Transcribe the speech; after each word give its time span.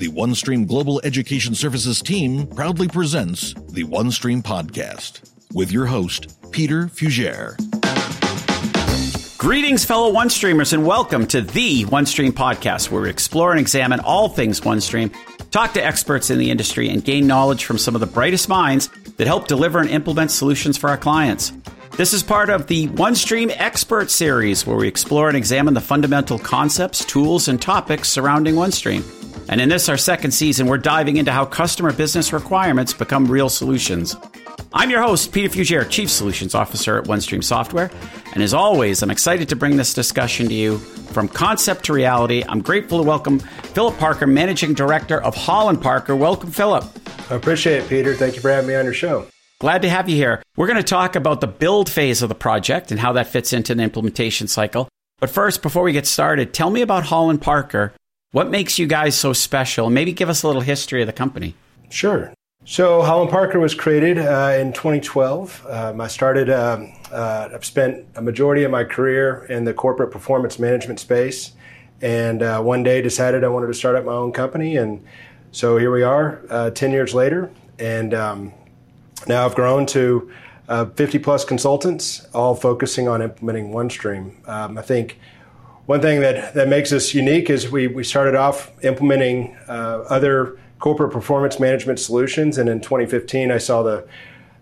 the 0.00 0.08
OneStream 0.08 0.66
Global 0.66 0.98
Education 1.04 1.54
Services 1.54 2.00
team 2.00 2.46
proudly 2.46 2.88
presents 2.88 3.52
the 3.68 3.84
OneStream 3.84 4.42
Podcast 4.42 5.30
with 5.52 5.70
your 5.70 5.84
host, 5.84 6.38
Peter 6.50 6.86
Fugere. 6.86 7.54
Greetings, 9.36 9.84
fellow 9.84 10.10
OneStreamers, 10.10 10.72
and 10.72 10.86
welcome 10.86 11.26
to 11.26 11.42
the 11.42 11.84
OneStream 11.84 12.30
Podcast, 12.30 12.90
where 12.90 13.02
we 13.02 13.10
explore 13.10 13.50
and 13.50 13.60
examine 13.60 14.00
all 14.00 14.30
things 14.30 14.62
OneStream, 14.62 15.14
talk 15.50 15.74
to 15.74 15.84
experts 15.84 16.30
in 16.30 16.38
the 16.38 16.50
industry, 16.50 16.88
and 16.88 17.04
gain 17.04 17.26
knowledge 17.26 17.66
from 17.66 17.76
some 17.76 17.94
of 17.94 18.00
the 18.00 18.06
brightest 18.06 18.48
minds 18.48 18.88
that 19.18 19.26
help 19.26 19.48
deliver 19.48 19.80
and 19.80 19.90
implement 19.90 20.30
solutions 20.30 20.78
for 20.78 20.88
our 20.88 20.96
clients. 20.96 21.52
This 21.98 22.14
is 22.14 22.22
part 22.22 22.48
of 22.48 22.68
the 22.68 22.88
OneStream 22.88 23.54
Expert 23.54 24.10
Series, 24.10 24.66
where 24.66 24.78
we 24.78 24.88
explore 24.88 25.28
and 25.28 25.36
examine 25.36 25.74
the 25.74 25.82
fundamental 25.82 26.38
concepts, 26.38 27.04
tools, 27.04 27.48
and 27.48 27.60
topics 27.60 28.08
surrounding 28.08 28.54
OneStream. 28.54 29.04
And 29.50 29.60
in 29.60 29.68
this, 29.68 29.88
our 29.88 29.96
second 29.96 30.30
season, 30.30 30.68
we're 30.68 30.78
diving 30.78 31.16
into 31.16 31.32
how 31.32 31.44
customer 31.44 31.92
business 31.92 32.32
requirements 32.32 32.92
become 32.92 33.26
real 33.26 33.48
solutions. 33.48 34.14
I'm 34.72 34.90
your 34.90 35.02
host, 35.02 35.32
Peter 35.32 35.48
Fugere, 35.48 35.90
Chief 35.90 36.08
Solutions 36.08 36.54
Officer 36.54 36.98
at 36.98 37.06
OneStream 37.06 37.42
Software. 37.42 37.90
And 38.32 38.44
as 38.44 38.54
always, 38.54 39.02
I'm 39.02 39.10
excited 39.10 39.48
to 39.48 39.56
bring 39.56 39.76
this 39.76 39.92
discussion 39.92 40.46
to 40.46 40.54
you 40.54 40.78
from 40.78 41.26
concept 41.26 41.86
to 41.86 41.92
reality. 41.92 42.44
I'm 42.48 42.62
grateful 42.62 43.02
to 43.02 43.04
welcome 43.04 43.40
Philip 43.40 43.98
Parker, 43.98 44.28
Managing 44.28 44.72
Director 44.72 45.20
of 45.20 45.34
Holland 45.34 45.82
Parker. 45.82 46.14
Welcome, 46.14 46.52
Philip. 46.52 46.84
I 47.28 47.34
appreciate 47.34 47.82
it, 47.82 47.88
Peter. 47.88 48.14
Thank 48.14 48.36
you 48.36 48.40
for 48.40 48.52
having 48.52 48.68
me 48.68 48.76
on 48.76 48.84
your 48.84 48.94
show. 48.94 49.26
Glad 49.58 49.82
to 49.82 49.88
have 49.88 50.08
you 50.08 50.14
here. 50.14 50.44
We're 50.56 50.68
going 50.68 50.76
to 50.76 50.84
talk 50.84 51.16
about 51.16 51.40
the 51.40 51.48
build 51.48 51.90
phase 51.90 52.22
of 52.22 52.28
the 52.28 52.36
project 52.36 52.92
and 52.92 53.00
how 53.00 53.14
that 53.14 53.26
fits 53.26 53.52
into 53.52 53.74
the 53.74 53.82
implementation 53.82 54.46
cycle. 54.46 54.88
But 55.18 55.28
first, 55.28 55.60
before 55.60 55.82
we 55.82 55.90
get 55.90 56.06
started, 56.06 56.54
tell 56.54 56.70
me 56.70 56.82
about 56.82 57.02
Holland 57.02 57.42
Parker 57.42 57.92
what 58.32 58.50
makes 58.50 58.78
you 58.78 58.86
guys 58.86 59.16
so 59.16 59.32
special? 59.32 59.90
Maybe 59.90 60.12
give 60.12 60.28
us 60.28 60.42
a 60.42 60.46
little 60.46 60.62
history 60.62 61.00
of 61.02 61.06
the 61.06 61.12
company. 61.12 61.54
Sure. 61.88 62.32
So 62.64 63.02
Holland 63.02 63.30
Parker 63.30 63.58
was 63.58 63.74
created 63.74 64.18
uh, 64.18 64.56
in 64.58 64.72
2012. 64.72 65.66
Um, 65.68 66.00
I 66.00 66.08
started. 66.08 66.50
Um, 66.50 66.92
uh, 67.10 67.48
I've 67.54 67.64
spent 67.64 68.06
a 68.14 68.22
majority 68.22 68.64
of 68.64 68.70
my 68.70 68.84
career 68.84 69.44
in 69.48 69.64
the 69.64 69.74
corporate 69.74 70.10
performance 70.10 70.58
management 70.58 71.00
space, 71.00 71.52
and 72.02 72.42
uh, 72.42 72.60
one 72.60 72.82
day 72.82 73.00
decided 73.00 73.44
I 73.44 73.48
wanted 73.48 73.68
to 73.68 73.74
start 73.74 73.96
up 73.96 74.04
my 74.04 74.12
own 74.12 74.32
company, 74.32 74.76
and 74.76 75.02
so 75.52 75.78
here 75.78 75.90
we 75.90 76.02
are, 76.02 76.42
uh, 76.50 76.70
10 76.70 76.92
years 76.92 77.14
later, 77.14 77.50
and 77.78 78.14
um, 78.14 78.52
now 79.26 79.46
I've 79.46 79.54
grown 79.56 79.86
to 79.86 80.30
uh, 80.68 80.84
50 80.84 81.18
plus 81.18 81.44
consultants, 81.44 82.26
all 82.32 82.54
focusing 82.54 83.08
on 83.08 83.22
implementing 83.22 83.72
OneStream. 83.72 84.46
Um, 84.48 84.78
I 84.78 84.82
think 84.82 85.18
one 85.90 86.00
thing 86.00 86.20
that, 86.20 86.54
that 86.54 86.68
makes 86.68 86.92
us 86.92 87.14
unique 87.14 87.50
is 87.50 87.68
we, 87.68 87.88
we 87.88 88.04
started 88.04 88.36
off 88.36 88.70
implementing 88.84 89.56
uh, 89.66 90.04
other 90.08 90.56
corporate 90.78 91.10
performance 91.10 91.58
management 91.58 91.98
solutions, 91.98 92.58
and 92.58 92.68
in 92.68 92.80
2015, 92.80 93.50
I 93.50 93.58
saw 93.58 93.82
the 93.82 94.06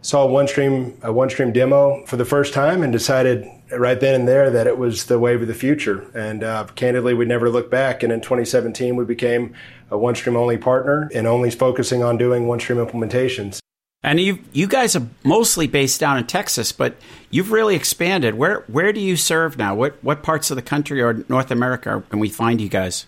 saw 0.01 0.27
OneStream 0.27 0.97
a 1.03 1.09
OneStream 1.09 1.53
demo 1.53 2.03
for 2.06 2.17
the 2.17 2.25
first 2.25 2.55
time, 2.55 2.83
and 2.83 2.91
decided 2.91 3.47
right 3.77 4.01
then 4.01 4.15
and 4.15 4.27
there 4.27 4.49
that 4.49 4.67
it 4.67 4.79
was 4.79 5.05
the 5.05 5.19
wave 5.19 5.43
of 5.43 5.49
the 5.49 5.55
future. 5.55 6.11
And 6.15 6.43
uh, 6.43 6.65
candidly, 6.77 7.12
we 7.12 7.27
never 7.27 7.51
looked 7.51 7.71
back. 7.71 8.03
And 8.03 8.11
in 8.11 8.23
2017, 8.23 8.97
we 8.97 9.05
became 9.05 9.53
a 9.91 9.99
OneStream 9.99 10.34
only 10.34 10.56
partner 10.56 11.11
and 11.15 11.27
only 11.27 11.51
focusing 11.51 12.03
on 12.03 12.17
doing 12.17 12.45
OneStream 12.45 12.83
implementations. 12.83 13.61
And 14.03 14.21
you 14.21 14.39
you 14.53 14.69
guys 14.69 14.95
are 14.95 15.07
mostly 15.25 15.67
based 15.67 15.99
down 15.99 16.19
in 16.19 16.27
Texas, 16.27 16.71
but 16.71 16.97
you've 17.31 17.51
really 17.51 17.75
expanded. 17.75 18.35
Where 18.35 18.61
where 18.69 18.93
do 18.93 19.01
you 19.01 19.17
serve 19.17 19.59
now? 19.59 19.75
What 19.75 19.99
what 20.03 20.23
parts 20.23 20.51
of 20.51 20.57
the 20.57 20.63
country 20.63 21.03
or 21.03 21.25
North 21.29 21.51
America 21.51 22.03
can 22.09 22.21
we 22.21 22.29
find 22.29 22.61
you 22.61 22.69
guys? 22.69 23.07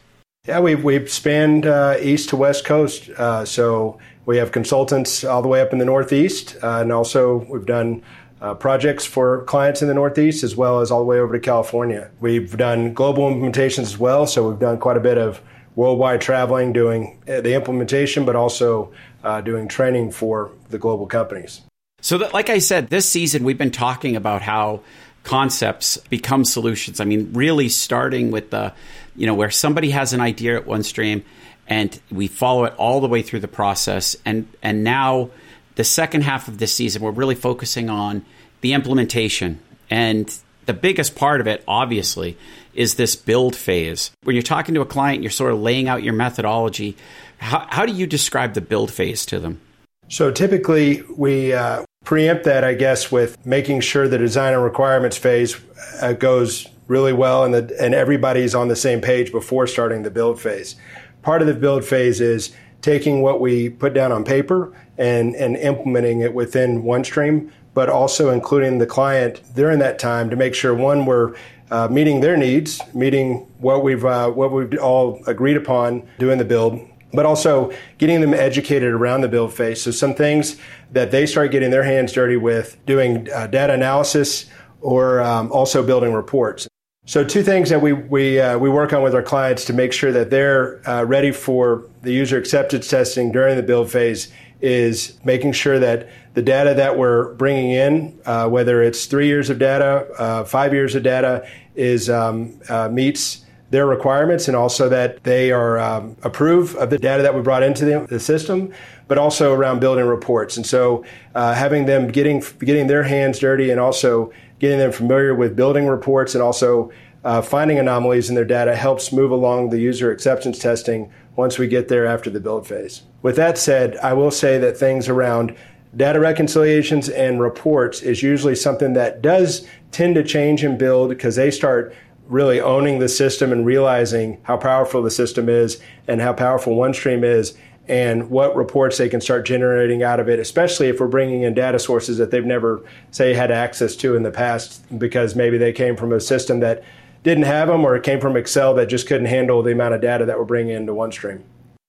Yeah, 0.48 0.58
we've 0.60 0.82
we've 0.82 1.08
spanned 1.08 1.66
uh, 1.66 1.96
east 2.00 2.30
to 2.30 2.36
west 2.36 2.64
coast. 2.64 3.08
Uh, 3.10 3.44
so 3.44 4.00
we 4.26 4.38
have 4.38 4.50
consultants 4.50 5.22
all 5.22 5.42
the 5.42 5.48
way 5.48 5.60
up 5.60 5.72
in 5.72 5.78
the 5.78 5.84
Northeast, 5.84 6.56
uh, 6.62 6.78
and 6.80 6.92
also 6.92 7.46
we've 7.48 7.66
done 7.66 8.02
uh, 8.40 8.54
projects 8.54 9.04
for 9.04 9.44
clients 9.44 9.82
in 9.82 9.88
the 9.88 9.94
Northeast 9.94 10.42
as 10.42 10.56
well 10.56 10.80
as 10.80 10.90
all 10.90 10.98
the 10.98 11.04
way 11.04 11.20
over 11.20 11.34
to 11.34 11.40
California. 11.40 12.10
We've 12.20 12.56
done 12.56 12.94
global 12.94 13.30
implementations 13.30 13.82
as 13.82 13.98
well, 13.98 14.26
so 14.26 14.48
we've 14.48 14.58
done 14.58 14.78
quite 14.78 14.96
a 14.96 15.00
bit 15.00 15.18
of 15.18 15.40
worldwide 15.76 16.20
traveling, 16.20 16.72
doing 16.72 17.22
uh, 17.28 17.40
the 17.40 17.54
implementation, 17.54 18.24
but 18.24 18.34
also 18.34 18.92
uh, 19.22 19.40
doing 19.40 19.68
training 19.68 20.12
for 20.12 20.52
the 20.68 20.78
global 20.78 21.06
companies. 21.06 21.62
So, 22.00 22.18
that, 22.18 22.32
like 22.32 22.48
I 22.48 22.58
said, 22.58 22.88
this 22.88 23.08
season 23.08 23.44
we've 23.44 23.58
been 23.58 23.70
talking 23.70 24.16
about 24.16 24.42
how 24.42 24.80
concepts 25.22 25.98
become 26.08 26.44
solutions. 26.44 27.00
I 27.00 27.04
mean, 27.04 27.32
really 27.34 27.68
starting 27.68 28.30
with 28.30 28.50
the, 28.50 28.72
you 29.14 29.26
know, 29.26 29.34
where 29.34 29.50
somebody 29.50 29.90
has 29.90 30.12
an 30.12 30.20
idea 30.20 30.56
at 30.56 30.66
OneStream 30.66 31.22
and 31.66 32.00
we 32.10 32.26
follow 32.26 32.64
it 32.64 32.74
all 32.76 33.00
the 33.00 33.08
way 33.08 33.22
through 33.22 33.40
the 33.40 33.48
process. 33.48 34.16
And, 34.24 34.48
and 34.62 34.82
now, 34.82 35.30
the 35.76 35.84
second 35.84 36.22
half 36.22 36.48
of 36.48 36.58
this 36.58 36.74
season, 36.74 37.02
we're 37.02 37.10
really 37.10 37.34
focusing 37.34 37.88
on 37.88 38.24
the 38.60 38.72
implementation. 38.72 39.60
And 39.88 40.34
the 40.66 40.74
biggest 40.74 41.14
part 41.14 41.40
of 41.40 41.46
it, 41.46 41.62
obviously, 41.68 42.36
is 42.74 42.94
this 42.94 43.16
build 43.16 43.56
phase. 43.56 44.10
When 44.22 44.36
you're 44.36 44.42
talking 44.42 44.74
to 44.74 44.80
a 44.80 44.86
client, 44.86 45.22
you're 45.22 45.30
sort 45.30 45.52
of 45.52 45.60
laying 45.60 45.88
out 45.88 46.02
your 46.02 46.14
methodology. 46.14 46.96
How, 47.38 47.66
how 47.70 47.86
do 47.86 47.92
you 47.92 48.06
describe 48.06 48.54
the 48.54 48.60
build 48.60 48.90
phase 48.90 49.24
to 49.26 49.38
them? 49.38 49.60
So 50.08 50.30
typically, 50.30 51.02
we 51.16 51.52
uh, 51.52 51.84
preempt 52.04 52.44
that, 52.44 52.64
I 52.64 52.74
guess, 52.74 53.12
with 53.12 53.44
making 53.46 53.80
sure 53.80 54.08
the 54.08 54.18
design 54.18 54.54
and 54.54 54.62
requirements 54.62 55.16
phase 55.16 55.56
uh, 56.02 56.12
goes 56.14 56.66
really 56.88 57.12
well 57.12 57.44
and, 57.44 57.54
the, 57.54 57.76
and 57.80 57.94
everybody's 57.94 58.54
on 58.54 58.66
the 58.66 58.76
same 58.76 59.00
page 59.00 59.30
before 59.30 59.66
starting 59.68 60.02
the 60.02 60.10
build 60.10 60.40
phase. 60.40 60.74
Part 61.22 61.40
of 61.40 61.46
the 61.46 61.54
build 61.54 61.84
phase 61.84 62.20
is 62.20 62.52
taking 62.82 63.22
what 63.22 63.40
we 63.40 63.68
put 63.68 63.94
down 63.94 64.10
on 64.10 64.24
paper 64.24 64.72
and, 64.98 65.36
and 65.36 65.56
implementing 65.56 66.20
it 66.20 66.34
within 66.34 66.82
OneStream, 66.82 67.50
but 67.74 67.88
also 67.88 68.30
including 68.30 68.78
the 68.78 68.86
client 68.86 69.40
during 69.54 69.78
that 69.78 69.98
time 69.98 70.30
to 70.30 70.36
make 70.36 70.54
sure 70.54 70.74
one, 70.74 71.06
we're 71.06 71.34
uh, 71.70 71.88
meeting 71.88 72.20
their 72.20 72.36
needs, 72.36 72.80
meeting 72.94 73.46
what 73.58 73.82
we've 73.82 74.04
uh, 74.04 74.30
what 74.30 74.52
we've 74.52 74.78
all 74.78 75.20
agreed 75.26 75.56
upon 75.56 76.08
doing 76.18 76.38
the 76.38 76.44
build, 76.44 76.80
but 77.12 77.26
also 77.26 77.72
getting 77.98 78.20
them 78.20 78.34
educated 78.34 78.92
around 78.92 79.20
the 79.20 79.28
build 79.28 79.52
phase. 79.52 79.82
So 79.82 79.90
some 79.90 80.14
things 80.14 80.56
that 80.92 81.10
they 81.10 81.26
start 81.26 81.50
getting 81.50 81.70
their 81.70 81.84
hands 81.84 82.12
dirty 82.12 82.36
with, 82.36 82.76
doing 82.86 83.28
uh, 83.32 83.46
data 83.46 83.72
analysis, 83.72 84.46
or 84.80 85.20
um, 85.20 85.50
also 85.52 85.84
building 85.84 86.12
reports. 86.12 86.68
So 87.06 87.24
two 87.24 87.42
things 87.42 87.70
that 87.70 87.80
we 87.80 87.92
we 87.92 88.40
uh, 88.40 88.58
we 88.58 88.68
work 88.68 88.92
on 88.92 89.02
with 89.02 89.14
our 89.14 89.22
clients 89.22 89.64
to 89.66 89.72
make 89.72 89.92
sure 89.92 90.12
that 90.12 90.30
they're 90.30 90.88
uh, 90.88 91.04
ready 91.04 91.32
for 91.32 91.88
the 92.02 92.12
user 92.12 92.38
acceptance 92.38 92.88
testing 92.88 93.32
during 93.32 93.56
the 93.56 93.62
build 93.62 93.90
phase 93.90 94.32
is 94.60 95.18
making 95.24 95.52
sure 95.52 95.78
that 95.78 96.08
the 96.34 96.42
data 96.42 96.74
that 96.74 96.96
we're 96.96 97.34
bringing 97.34 97.72
in, 97.72 98.18
uh, 98.24 98.48
whether 98.48 98.82
it's 98.82 99.06
three 99.06 99.26
years 99.26 99.50
of 99.50 99.58
data, 99.58 100.06
uh, 100.18 100.44
five 100.44 100.72
years 100.72 100.94
of 100.94 101.02
data, 101.02 101.48
is 101.74 102.08
um, 102.08 102.60
uh, 102.68 102.88
meets 102.88 103.44
their 103.70 103.86
requirements, 103.86 104.48
and 104.48 104.56
also 104.56 104.88
that 104.88 105.22
they 105.22 105.52
are 105.52 105.78
um, 105.78 106.16
approve 106.22 106.74
of 106.76 106.90
the 106.90 106.98
data 106.98 107.22
that 107.22 107.34
we 107.34 107.40
brought 107.40 107.62
into 107.62 107.84
the, 107.84 108.06
the, 108.08 108.18
system, 108.18 108.72
but 109.06 109.16
also 109.16 109.52
around 109.52 109.80
building 109.80 110.04
reports. 110.04 110.56
And 110.56 110.66
so, 110.66 111.04
uh, 111.34 111.54
having 111.54 111.86
them 111.86 112.08
getting 112.08 112.42
getting 112.58 112.88
their 112.88 113.04
hands 113.04 113.38
dirty, 113.38 113.70
and 113.70 113.80
also 113.80 114.32
getting 114.58 114.78
them 114.78 114.92
familiar 114.92 115.34
with 115.34 115.54
building 115.56 115.86
reports, 115.86 116.34
and 116.34 116.42
also 116.42 116.90
uh, 117.24 117.42
finding 117.42 117.78
anomalies 117.78 118.28
in 118.28 118.34
their 118.34 118.44
data 118.44 118.74
helps 118.74 119.12
move 119.12 119.30
along 119.30 119.70
the 119.70 119.78
user 119.78 120.10
acceptance 120.10 120.58
testing 120.58 121.12
once 121.36 121.58
we 121.58 121.68
get 121.68 121.88
there 121.88 122.06
after 122.06 122.30
the 122.30 122.40
build 122.40 122.66
phase. 122.66 123.02
With 123.22 123.36
that 123.36 123.58
said, 123.58 123.96
I 123.98 124.14
will 124.14 124.30
say 124.30 124.58
that 124.58 124.76
things 124.76 125.08
around 125.08 125.54
data 125.96 126.20
reconciliations 126.20 127.08
and 127.08 127.40
reports 127.40 128.02
is 128.02 128.22
usually 128.22 128.54
something 128.54 128.92
that 128.92 129.22
does 129.22 129.66
tend 129.90 130.14
to 130.14 130.22
change 130.22 130.62
and 130.62 130.78
build 130.78 131.08
because 131.08 131.36
they 131.36 131.50
start 131.50 131.94
really 132.28 132.60
owning 132.60 133.00
the 133.00 133.08
system 133.08 133.50
and 133.50 133.66
realizing 133.66 134.38
how 134.44 134.56
powerful 134.56 135.02
the 135.02 135.10
system 135.10 135.48
is 135.48 135.80
and 136.06 136.20
how 136.20 136.32
powerful 136.32 136.76
OneStream 136.76 137.24
is 137.24 137.54
and 137.88 138.30
what 138.30 138.54
reports 138.54 138.98
they 138.98 139.08
can 139.08 139.20
start 139.20 139.44
generating 139.44 140.04
out 140.04 140.20
of 140.20 140.28
it, 140.28 140.38
especially 140.38 140.86
if 140.86 141.00
we're 141.00 141.08
bringing 141.08 141.42
in 141.42 141.54
data 141.54 141.76
sources 141.76 142.18
that 142.18 142.30
they've 142.30 142.46
never, 142.46 142.84
say, 143.10 143.34
had 143.34 143.50
access 143.50 143.96
to 143.96 144.14
in 144.14 144.22
the 144.22 144.30
past 144.30 144.84
because 144.96 145.34
maybe 145.34 145.58
they 145.58 145.72
came 145.72 145.96
from 145.96 146.12
a 146.12 146.20
system 146.20 146.60
that 146.60 146.84
didn't 147.24 147.44
have 147.44 147.66
them 147.66 147.84
or 147.84 147.96
it 147.96 148.04
came 148.04 148.20
from 148.20 148.36
Excel 148.36 148.74
that 148.74 148.86
just 148.86 149.08
couldn't 149.08 149.26
handle 149.26 149.60
the 149.60 149.72
amount 149.72 149.94
of 149.94 150.00
data 150.00 150.24
that 150.24 150.38
we're 150.38 150.44
bringing 150.44 150.76
into 150.76 150.92
OneStream. 150.92 151.42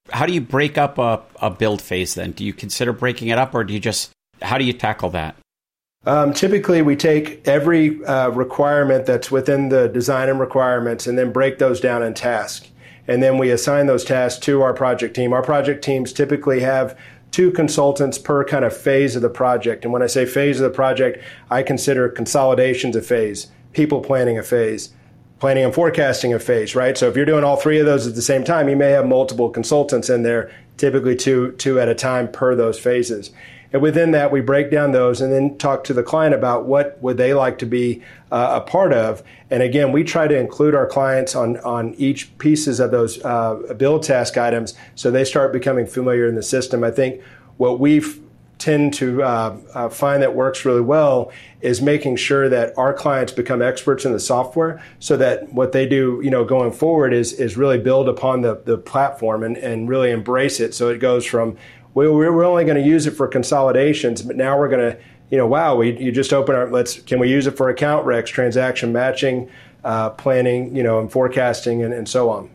How 0.09 0.25
do 0.25 0.33
you 0.33 0.41
break 0.41 0.77
up 0.77 0.97
a, 0.97 1.21
a 1.41 1.49
build 1.49 1.81
phase 1.81 2.15
then? 2.15 2.31
Do 2.31 2.43
you 2.43 2.53
consider 2.53 2.93
breaking 2.93 3.29
it 3.29 3.37
up 3.37 3.55
or 3.55 3.63
do 3.63 3.73
you 3.73 3.79
just, 3.79 4.11
how 4.41 4.57
do 4.57 4.65
you 4.65 4.73
tackle 4.73 5.09
that? 5.11 5.35
Um, 6.05 6.33
typically, 6.33 6.81
we 6.81 6.95
take 6.95 7.47
every 7.47 8.03
uh, 8.05 8.29
requirement 8.29 9.05
that's 9.05 9.29
within 9.29 9.69
the 9.69 9.87
design 9.87 10.29
and 10.29 10.39
requirements 10.39 11.05
and 11.05 11.17
then 11.17 11.31
break 11.31 11.59
those 11.59 11.79
down 11.79 12.01
in 12.01 12.13
tasks. 12.13 12.69
And 13.07 13.21
then 13.21 13.37
we 13.37 13.51
assign 13.51 13.87
those 13.87 14.03
tasks 14.03 14.39
to 14.45 14.61
our 14.61 14.73
project 14.73 15.15
team. 15.15 15.33
Our 15.33 15.43
project 15.43 15.83
teams 15.83 16.11
typically 16.11 16.61
have 16.61 16.97
two 17.29 17.51
consultants 17.51 18.17
per 18.17 18.43
kind 18.43 18.65
of 18.65 18.75
phase 18.75 19.15
of 19.15 19.21
the 19.21 19.29
project. 19.29 19.83
And 19.83 19.93
when 19.93 20.01
I 20.01 20.07
say 20.07 20.25
phase 20.25 20.59
of 20.59 20.69
the 20.69 20.75
project, 20.75 21.23
I 21.49 21.63
consider 21.63 22.09
consolidations 22.09 22.95
a 22.95 23.01
phase, 23.01 23.47
people 23.73 24.01
planning 24.01 24.37
a 24.37 24.43
phase, 24.43 24.93
planning 25.41 25.65
and 25.65 25.73
forecasting 25.73 26.35
a 26.35 26.39
phase, 26.39 26.75
right? 26.75 26.95
So 26.95 27.09
if 27.09 27.15
you're 27.15 27.25
doing 27.25 27.43
all 27.43 27.57
three 27.57 27.79
of 27.79 27.85
those 27.87 28.05
at 28.05 28.13
the 28.13 28.21
same 28.21 28.43
time, 28.43 28.69
you 28.69 28.75
may 28.75 28.91
have 28.91 29.07
multiple 29.07 29.49
consultants 29.49 30.07
in 30.07 30.21
there, 30.21 30.51
typically 30.77 31.15
two 31.15 31.53
two 31.53 31.79
at 31.79 31.89
a 31.89 31.95
time 31.95 32.31
per 32.31 32.55
those 32.55 32.79
phases. 32.79 33.31
And 33.73 33.81
within 33.81 34.11
that, 34.11 34.31
we 34.31 34.41
break 34.41 34.69
down 34.69 34.91
those 34.91 35.19
and 35.19 35.33
then 35.33 35.57
talk 35.57 35.83
to 35.85 35.93
the 35.93 36.03
client 36.03 36.35
about 36.35 36.65
what 36.65 37.01
would 37.01 37.17
they 37.17 37.33
like 37.33 37.57
to 37.59 37.65
be 37.65 38.03
uh, 38.31 38.61
a 38.61 38.69
part 38.69 38.93
of. 38.93 39.23
And 39.49 39.63
again, 39.63 39.91
we 39.91 40.03
try 40.03 40.27
to 40.27 40.37
include 40.37 40.75
our 40.75 40.85
clients 40.85 41.35
on, 41.35 41.57
on 41.61 41.95
each 41.95 42.37
pieces 42.37 42.79
of 42.79 42.91
those 42.91 43.23
uh, 43.25 43.73
build 43.77 44.03
task 44.03 44.37
items 44.37 44.75
so 44.93 45.09
they 45.09 45.25
start 45.25 45.53
becoming 45.53 45.87
familiar 45.87 46.27
in 46.27 46.35
the 46.35 46.43
system. 46.43 46.83
I 46.83 46.91
think 46.91 47.19
what 47.57 47.79
we've 47.79 48.21
tend 48.61 48.93
to 48.93 49.23
uh, 49.23 49.57
uh, 49.73 49.89
find 49.89 50.21
that 50.21 50.35
works 50.35 50.63
really 50.65 50.81
well 50.81 51.31
is 51.61 51.81
making 51.81 52.15
sure 52.15 52.47
that 52.47 52.77
our 52.77 52.93
clients 52.93 53.33
become 53.33 53.61
experts 53.61 54.05
in 54.05 54.13
the 54.13 54.19
software 54.19 54.81
so 54.99 55.17
that 55.17 55.51
what 55.53 55.71
they 55.71 55.87
do 55.87 56.21
you 56.23 56.29
know 56.29 56.45
going 56.45 56.71
forward 56.71 57.13
is 57.13 57.33
is 57.33 57.57
really 57.57 57.77
build 57.77 58.07
upon 58.07 58.41
the, 58.41 58.61
the 58.65 58.77
platform 58.77 59.43
and, 59.43 59.57
and 59.57 59.89
really 59.89 60.11
embrace 60.11 60.59
it 60.59 60.73
so 60.73 60.89
it 60.89 60.99
goes 60.99 61.25
from 61.25 61.57
well, 61.93 62.13
we're 62.13 62.45
only 62.45 62.63
going 62.63 62.81
to 62.81 62.87
use 62.87 63.05
it 63.05 63.11
for 63.11 63.27
consolidations, 63.27 64.21
but 64.21 64.35
now 64.35 64.57
we're 64.57 64.69
going 64.69 64.91
to, 64.91 64.97
you 65.29 65.37
know, 65.37 65.47
wow, 65.47 65.75
we 65.75 65.97
you 65.99 66.11
just 66.11 66.33
open 66.33 66.55
our 66.55 66.69
let's 66.69 66.99
can 67.01 67.19
we 67.19 67.29
use 67.29 67.47
it 67.47 67.57
for 67.57 67.69
account 67.69 68.05
recs, 68.05 68.27
transaction 68.27 68.93
matching, 68.93 69.49
uh, 69.83 70.11
planning, 70.11 70.75
you 70.75 70.83
know, 70.83 70.99
and 70.99 71.11
forecasting, 71.11 71.83
and, 71.83 71.93
and 71.93 72.07
so 72.07 72.29
on. 72.29 72.49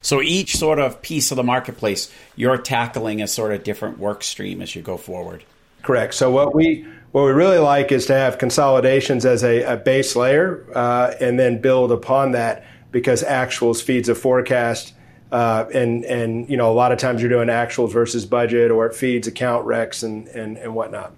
So 0.00 0.22
each 0.22 0.56
sort 0.56 0.78
of 0.78 1.02
piece 1.02 1.30
of 1.30 1.36
the 1.36 1.42
marketplace, 1.42 2.12
you're 2.36 2.56
tackling 2.58 3.20
a 3.20 3.26
sort 3.26 3.52
of 3.52 3.64
different 3.64 3.98
work 3.98 4.22
stream 4.22 4.62
as 4.62 4.74
you 4.74 4.82
go 4.82 4.96
forward. 4.96 5.44
Correct. 5.82 6.14
So 6.14 6.30
what 6.30 6.54
we 6.54 6.86
what 7.12 7.24
we 7.24 7.30
really 7.30 7.58
like 7.58 7.90
is 7.90 8.06
to 8.06 8.14
have 8.14 8.38
consolidations 8.38 9.24
as 9.24 9.42
a, 9.42 9.62
a 9.62 9.76
base 9.76 10.14
layer, 10.14 10.66
uh, 10.74 11.14
and 11.20 11.38
then 11.38 11.60
build 11.60 11.90
upon 11.90 12.32
that 12.32 12.64
because 12.90 13.22
actuals 13.22 13.82
feeds 13.82 14.08
a 14.08 14.14
forecast 14.14 14.94
uh, 15.32 15.66
and 15.74 16.04
and 16.04 16.48
you 16.48 16.56
know 16.56 16.70
a 16.70 16.74
lot 16.74 16.92
of 16.92 16.98
times 16.98 17.20
you're 17.20 17.30
doing 17.30 17.48
actuals 17.48 17.92
versus 17.92 18.24
budget 18.24 18.70
or 18.70 18.86
it 18.86 18.94
feeds 18.94 19.26
account 19.26 19.66
recs 19.66 20.02
and 20.02 20.28
and, 20.28 20.56
and 20.58 20.74
whatnot. 20.74 21.14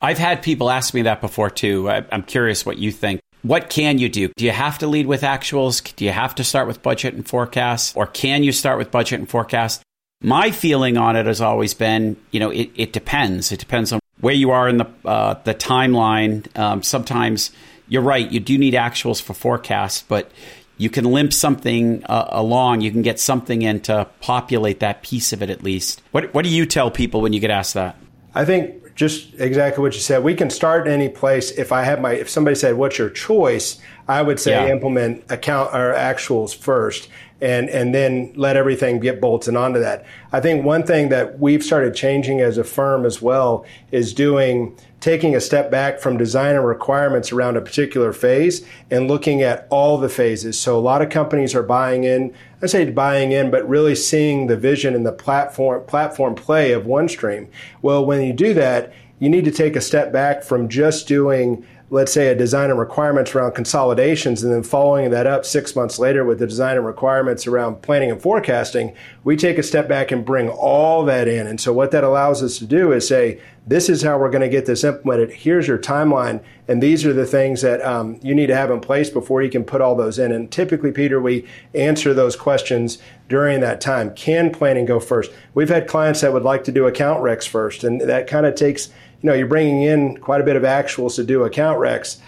I've 0.00 0.18
had 0.18 0.42
people 0.42 0.70
ask 0.70 0.94
me 0.94 1.02
that 1.02 1.20
before 1.20 1.50
too. 1.50 1.90
I, 1.90 2.04
I'm 2.10 2.22
curious 2.22 2.64
what 2.64 2.78
you 2.78 2.90
think. 2.90 3.20
What 3.42 3.70
can 3.70 3.98
you 3.98 4.08
do? 4.08 4.28
Do 4.36 4.44
you 4.44 4.50
have 4.50 4.78
to 4.78 4.86
lead 4.86 5.06
with 5.06 5.22
actuals? 5.22 5.94
Do 5.96 6.04
you 6.04 6.12
have 6.12 6.34
to 6.34 6.44
start 6.44 6.68
with 6.68 6.82
budget 6.82 7.14
and 7.14 7.26
forecast? 7.26 7.96
Or 7.96 8.06
can 8.06 8.42
you 8.42 8.52
start 8.52 8.78
with 8.78 8.90
budget 8.90 9.20
and 9.20 9.28
forecast? 9.28 9.82
My 10.22 10.50
feeling 10.50 10.98
on 10.98 11.16
it 11.16 11.24
has 11.26 11.40
always 11.40 11.72
been, 11.72 12.16
you 12.30 12.40
know, 12.40 12.50
it, 12.50 12.70
it 12.76 12.92
depends. 12.92 13.52
It 13.52 13.58
depends 13.58 13.92
on 13.92 14.00
where 14.20 14.34
you 14.34 14.50
are 14.50 14.68
in 14.68 14.76
the 14.76 14.86
uh, 15.06 15.34
the 15.44 15.54
timeline. 15.54 16.54
Um, 16.58 16.82
sometimes 16.82 17.50
you're 17.88 18.02
right; 18.02 18.30
you 18.30 18.38
do 18.38 18.58
need 18.58 18.74
actuals 18.74 19.22
for 19.22 19.32
forecast, 19.32 20.06
but 20.08 20.30
you 20.76 20.90
can 20.90 21.06
limp 21.06 21.32
something 21.32 22.04
uh, 22.04 22.26
along. 22.28 22.82
You 22.82 22.90
can 22.90 23.00
get 23.00 23.18
something 23.18 23.62
in 23.62 23.80
to 23.82 24.06
populate 24.20 24.80
that 24.80 25.02
piece 25.02 25.32
of 25.32 25.42
it 25.42 25.48
at 25.48 25.62
least. 25.62 26.02
What 26.10 26.34
What 26.34 26.44
do 26.44 26.50
you 26.50 26.66
tell 26.66 26.90
people 26.90 27.22
when 27.22 27.32
you 27.32 27.40
get 27.40 27.50
asked 27.50 27.72
that? 27.72 27.96
I 28.34 28.44
think 28.44 28.89
just 28.94 29.34
exactly 29.38 29.82
what 29.82 29.94
you 29.94 30.00
said. 30.00 30.22
We 30.22 30.34
can 30.34 30.50
start 30.50 30.86
any 30.88 31.08
place. 31.08 31.50
If 31.52 31.72
I 31.72 31.82
have 31.82 32.00
my, 32.00 32.12
if 32.12 32.28
somebody 32.28 32.54
said, 32.54 32.74
"What's 32.74 32.98
your 32.98 33.10
choice?" 33.10 33.78
I 34.08 34.22
would 34.22 34.40
say 34.40 34.52
yeah. 34.52 34.72
implement 34.72 35.24
account 35.30 35.74
or 35.74 35.94
actuals 35.94 36.54
first, 36.54 37.08
and 37.40 37.70
and 37.70 37.94
then 37.94 38.32
let 38.34 38.56
everything 38.56 39.00
get 39.00 39.20
bolted 39.20 39.56
onto 39.56 39.80
that. 39.80 40.04
I 40.32 40.40
think 40.40 40.64
one 40.64 40.82
thing 40.82 41.08
that 41.10 41.38
we've 41.38 41.62
started 41.62 41.94
changing 41.94 42.40
as 42.40 42.58
a 42.58 42.64
firm 42.64 43.06
as 43.06 43.22
well 43.22 43.64
is 43.92 44.12
doing 44.12 44.76
taking 45.00 45.34
a 45.34 45.40
step 45.40 45.70
back 45.70 45.98
from 45.98 46.18
design 46.18 46.54
and 46.54 46.66
requirements 46.66 47.32
around 47.32 47.56
a 47.56 47.60
particular 47.60 48.12
phase 48.12 48.64
and 48.90 49.08
looking 49.08 49.42
at 49.42 49.66
all 49.70 49.96
the 49.96 50.08
phases. 50.08 50.60
So 50.60 50.78
a 50.78 50.80
lot 50.80 51.00
of 51.00 51.08
companies 51.08 51.54
are 51.54 51.62
buying 51.62 52.04
in, 52.04 52.34
I 52.62 52.66
say 52.66 52.88
buying 52.90 53.32
in, 53.32 53.50
but 53.50 53.68
really 53.68 53.94
seeing 53.94 54.46
the 54.46 54.56
vision 54.56 54.94
and 54.94 55.06
the 55.06 55.12
platform 55.12 55.84
platform 55.86 56.34
play 56.34 56.72
of 56.72 56.84
OneStream. 56.84 57.48
Well, 57.80 58.04
when 58.04 58.22
you 58.22 58.34
do 58.34 58.52
that, 58.54 58.92
you 59.18 59.28
need 59.28 59.44
to 59.46 59.50
take 59.50 59.74
a 59.74 59.80
step 59.80 60.12
back 60.12 60.42
from 60.42 60.68
just 60.68 61.08
doing 61.08 61.66
let's 61.90 62.12
say 62.12 62.28
a 62.28 62.34
design 62.34 62.70
and 62.70 62.78
requirements 62.78 63.34
around 63.34 63.52
consolidations 63.52 64.44
and 64.44 64.52
then 64.52 64.62
following 64.62 65.10
that 65.10 65.26
up 65.26 65.44
six 65.44 65.74
months 65.74 65.98
later 65.98 66.24
with 66.24 66.38
the 66.38 66.46
design 66.46 66.76
and 66.76 66.86
requirements 66.86 67.46
around 67.48 67.82
planning 67.82 68.10
and 68.10 68.22
forecasting, 68.22 68.94
we 69.24 69.36
take 69.36 69.58
a 69.58 69.62
step 69.62 69.88
back 69.88 70.12
and 70.12 70.24
bring 70.24 70.48
all 70.48 71.04
that 71.04 71.26
in. 71.26 71.48
And 71.48 71.60
so 71.60 71.72
what 71.72 71.90
that 71.90 72.04
allows 72.04 72.42
us 72.42 72.58
to 72.58 72.64
do 72.64 72.92
is 72.92 73.08
say, 73.08 73.40
this 73.70 73.88
is 73.88 74.02
how 74.02 74.18
we're 74.18 74.30
going 74.30 74.40
to 74.40 74.48
get 74.48 74.66
this 74.66 74.82
implemented. 74.82 75.30
Here's 75.30 75.68
your 75.68 75.78
timeline. 75.78 76.42
And 76.66 76.82
these 76.82 77.06
are 77.06 77.12
the 77.12 77.24
things 77.24 77.62
that 77.62 77.80
um, 77.82 78.18
you 78.20 78.34
need 78.34 78.48
to 78.48 78.56
have 78.56 78.68
in 78.68 78.80
place 78.80 79.10
before 79.10 79.42
you 79.42 79.48
can 79.48 79.62
put 79.62 79.80
all 79.80 79.94
those 79.94 80.18
in. 80.18 80.32
And 80.32 80.50
typically, 80.50 80.90
Peter, 80.90 81.20
we 81.20 81.46
answer 81.72 82.12
those 82.12 82.34
questions 82.34 82.98
during 83.28 83.60
that 83.60 83.80
time. 83.80 84.12
Can 84.16 84.50
planning 84.50 84.86
go 84.86 84.98
first? 84.98 85.30
We've 85.54 85.68
had 85.68 85.86
clients 85.86 86.20
that 86.22 86.32
would 86.32 86.42
like 86.42 86.64
to 86.64 86.72
do 86.72 86.88
account 86.88 87.22
recs 87.22 87.46
first. 87.46 87.84
And 87.84 88.00
that 88.00 88.26
kind 88.26 88.44
of 88.44 88.56
takes, 88.56 88.88
you 88.88 89.28
know, 89.28 89.34
you're 89.34 89.46
bringing 89.46 89.82
in 89.82 90.16
quite 90.16 90.40
a 90.40 90.44
bit 90.44 90.56
of 90.56 90.64
actuals 90.64 91.14
to 91.14 91.22
do 91.22 91.44
account 91.44 91.78
recs. 91.78 92.18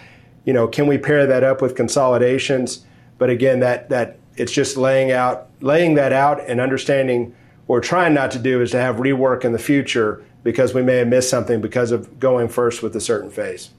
You 0.45 0.53
know, 0.53 0.65
can 0.65 0.87
we 0.87 0.97
pair 0.97 1.27
that 1.27 1.43
up 1.43 1.61
with 1.61 1.75
consolidations? 1.75 2.85
But 3.17 3.29
again, 3.29 3.59
that, 3.59 3.89
that 3.89 4.17
it's 4.37 4.53
just 4.53 4.77
laying 4.77 5.11
out, 5.11 5.49
laying 5.59 5.95
that 5.95 6.13
out 6.13 6.39
and 6.47 6.61
understanding 6.61 7.35
what 7.65 7.75
we're 7.75 7.81
trying 7.81 8.13
not 8.13 8.31
to 8.31 8.39
do 8.39 8.61
is 8.61 8.71
to 8.71 8.77
have 8.77 8.95
rework 8.95 9.43
in 9.43 9.51
the 9.51 9.59
future 9.59 10.23
because 10.43 10.73
we 10.73 10.81
may 10.81 10.97
have 10.97 11.07
missed 11.07 11.29
something 11.29 11.61
because 11.61 11.91
of 11.91 12.19
going 12.19 12.47
first 12.47 12.83
with 12.83 12.95
a 12.95 13.01
certain 13.01 13.29
phase. 13.29 13.69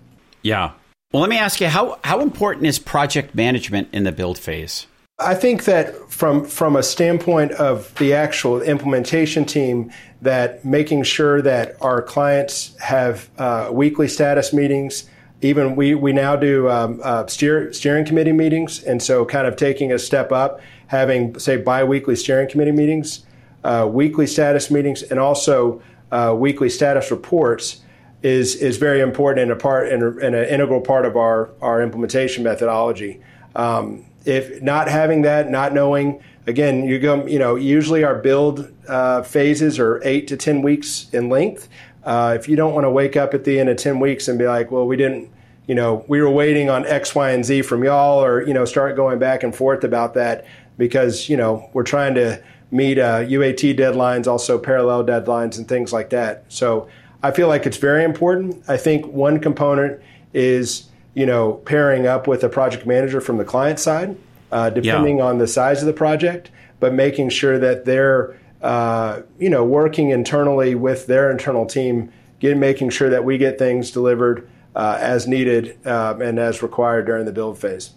Yeah. 0.43 0.73
Well, 1.13 1.21
let 1.21 1.31
me 1.31 1.39
ask 1.39 1.61
you 1.61 1.69
how, 1.69 1.99
how 2.03 2.21
important 2.21 2.67
is 2.67 2.79
project 2.79 3.35
management 3.35 3.89
in 3.93 4.05
the 4.05 4.13
build 4.13 4.39
phase? 4.39 4.87
I 5.19 5.35
think 5.35 5.65
that 5.65 6.11
from 6.11 6.45
from 6.45 6.75
a 6.75 6.83
standpoint 6.83 7.53
of 7.53 7.95
the 7.97 8.15
actual 8.15 8.61
implementation 8.61 9.45
team, 9.45 9.93
that 10.23 10.65
making 10.65 11.05
sure 11.05 11.41
that 11.41 11.77
our 11.81 12.03
clients 12.03 12.77
have 12.81 13.31
uh, 13.39 13.69
weekly 13.73 14.09
status 14.09 14.53
meetings. 14.53 15.09
Even 15.41 15.77
we 15.77 15.95
we 15.95 16.13
now 16.13 16.35
do 16.35 16.69
um, 16.69 17.01
uh, 17.05 17.27
steer, 17.29 17.73
steering 17.73 18.05
committee 18.05 18.33
meetings, 18.33 18.83
and 18.83 19.01
so 19.01 19.25
kind 19.25 19.47
of 19.47 19.55
taking 19.55 19.93
a 19.93 20.01
step 20.01 20.33
up, 20.33 20.61
having 20.89 21.39
say 21.39 21.59
biweekly 21.59 22.17
steering 22.17 22.49
committee 22.49 22.73
meetings, 22.73 23.25
uh, 23.63 23.89
weekly 23.89 24.27
status 24.27 24.69
meetings, 24.69 25.03
and 25.05 25.21
also 25.21 25.81
uh, 26.15 26.33
weekly 26.33 26.71
status 26.71 27.11
reports 27.11 27.81
is 28.23 28.55
is 28.55 28.77
very 28.77 29.01
important 29.01 29.43
and 29.43 29.51
a 29.51 29.57
part 29.57 29.89
and, 29.89 30.03
and 30.23 30.35
an 30.35 30.49
integral 30.49 30.81
part 30.81 31.05
of 31.05 31.17
our 31.17 31.51
our 31.61 31.83
implementation 31.83 32.45
methodology. 32.45 33.21
Um, 33.57 34.07
if 34.25 34.63
not 34.63 34.89
having 34.89 35.23
that, 35.23 35.51
not 35.51 35.75
knowing, 35.75 36.23
again, 36.47 36.85
you 36.85 36.99
go, 36.99 37.27
you 37.27 37.39
know, 37.39 37.57
usually 37.57 38.05
our 38.05 38.15
build 38.15 38.73
uh, 38.89 39.23
phases 39.23 39.79
are 39.79 40.01
eight 40.05 40.29
to 40.29 40.37
ten 40.37 40.63
weeks 40.63 41.09
in 41.13 41.29
length. 41.29 41.69
Uh, 42.05 42.37
if 42.39 42.49
you 42.49 42.55
don't 42.57 42.75
want 42.75 42.85
to 42.85 42.91
wake 42.91 43.17
up 43.17 43.35
at 43.35 43.43
the 43.45 43.59
end 43.59 43.69
of 43.69 43.77
ten 43.77 43.99
weeks 43.99 44.29
and 44.29 44.39
be 44.39 44.47
like, 44.47 44.71
well, 44.71 44.87
we 44.87 44.97
didn't, 44.97 45.29
you 45.67 45.75
know, 45.75 46.05
we 46.07 46.23
were 46.23 46.31
waiting 46.31 46.71
on 46.71 46.87
X, 46.87 47.15
Y, 47.15 47.31
and 47.33 47.45
Z 47.45 47.63
from 47.63 47.83
y'all, 47.83 48.25
or 48.25 48.47
you 48.47 48.55
know, 48.55 48.65
start 48.65 48.95
going 48.95 49.19
back 49.19 49.43
and 49.43 49.55
forth 49.55 49.83
about 49.83 50.15
that 50.15 50.47
because 50.79 51.29
you 51.29 51.37
know 51.37 51.69
we're 51.73 51.83
trying 51.83 52.15
to 52.15 52.43
meet 52.71 52.99
uh, 52.99 53.21
UAT 53.21 53.77
deadlines, 53.79 54.27
also 54.27 54.59
parallel 54.59 55.05
deadlines, 55.05 55.59
and 55.59 55.69
things 55.69 55.93
like 55.93 56.11
that. 56.11 56.45
So 56.49 56.89
I 57.23 57.31
feel 57.31 57.49
like 57.49 57.67
it's 57.67 57.77
very 57.77 58.05
important. 58.05 58.63
I 58.69 58.77
think 58.77 59.07
one 59.07 59.41
component 59.41 60.01
is 60.33 60.89
you 61.15 61.27
know 61.27 61.55
pairing 61.65 62.07
up 62.07 62.27
with 62.27 62.43
a 62.45 62.49
project 62.49 62.87
manager 62.87 63.21
from 63.21 63.39
the 63.39 63.45
client 63.45 63.79
side, 63.79 64.17
uh, 64.53 64.71
depending 64.71 65.19
yeah. 65.19 65.25
on 65.25 65.39
the 65.39 65.47
size 65.47 65.81
of 65.81 65.87
the 65.87 65.93
project, 65.93 66.51
but 66.81 66.93
making 66.93 67.31
sure 67.31 67.59
that 67.59 67.85
they're 67.85 68.37
uh, 68.63 69.23
you 69.39 69.49
know 69.49 69.65
working 69.65 70.11
internally 70.11 70.75
with 70.75 71.07
their 71.07 71.31
internal 71.31 71.67
team, 71.67 72.13
get, 72.41 72.57
making 72.57 72.91
sure 72.91 73.11
that 73.11 73.25
we 73.25 73.39
get 73.39 73.59
things 73.59 73.91
delivered 73.91 74.49
uh, 74.75 74.99
as 75.01 75.27
needed 75.27 75.79
uh, 75.87 76.17
and 76.21 76.39
as 76.39 76.63
required 76.63 77.07
during 77.07 77.25
the 77.25 77.33
build 77.33 77.59
phase. 77.59 77.93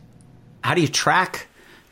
How 0.63 0.73
do 0.73 0.81
you 0.81 0.87
track 0.87 1.47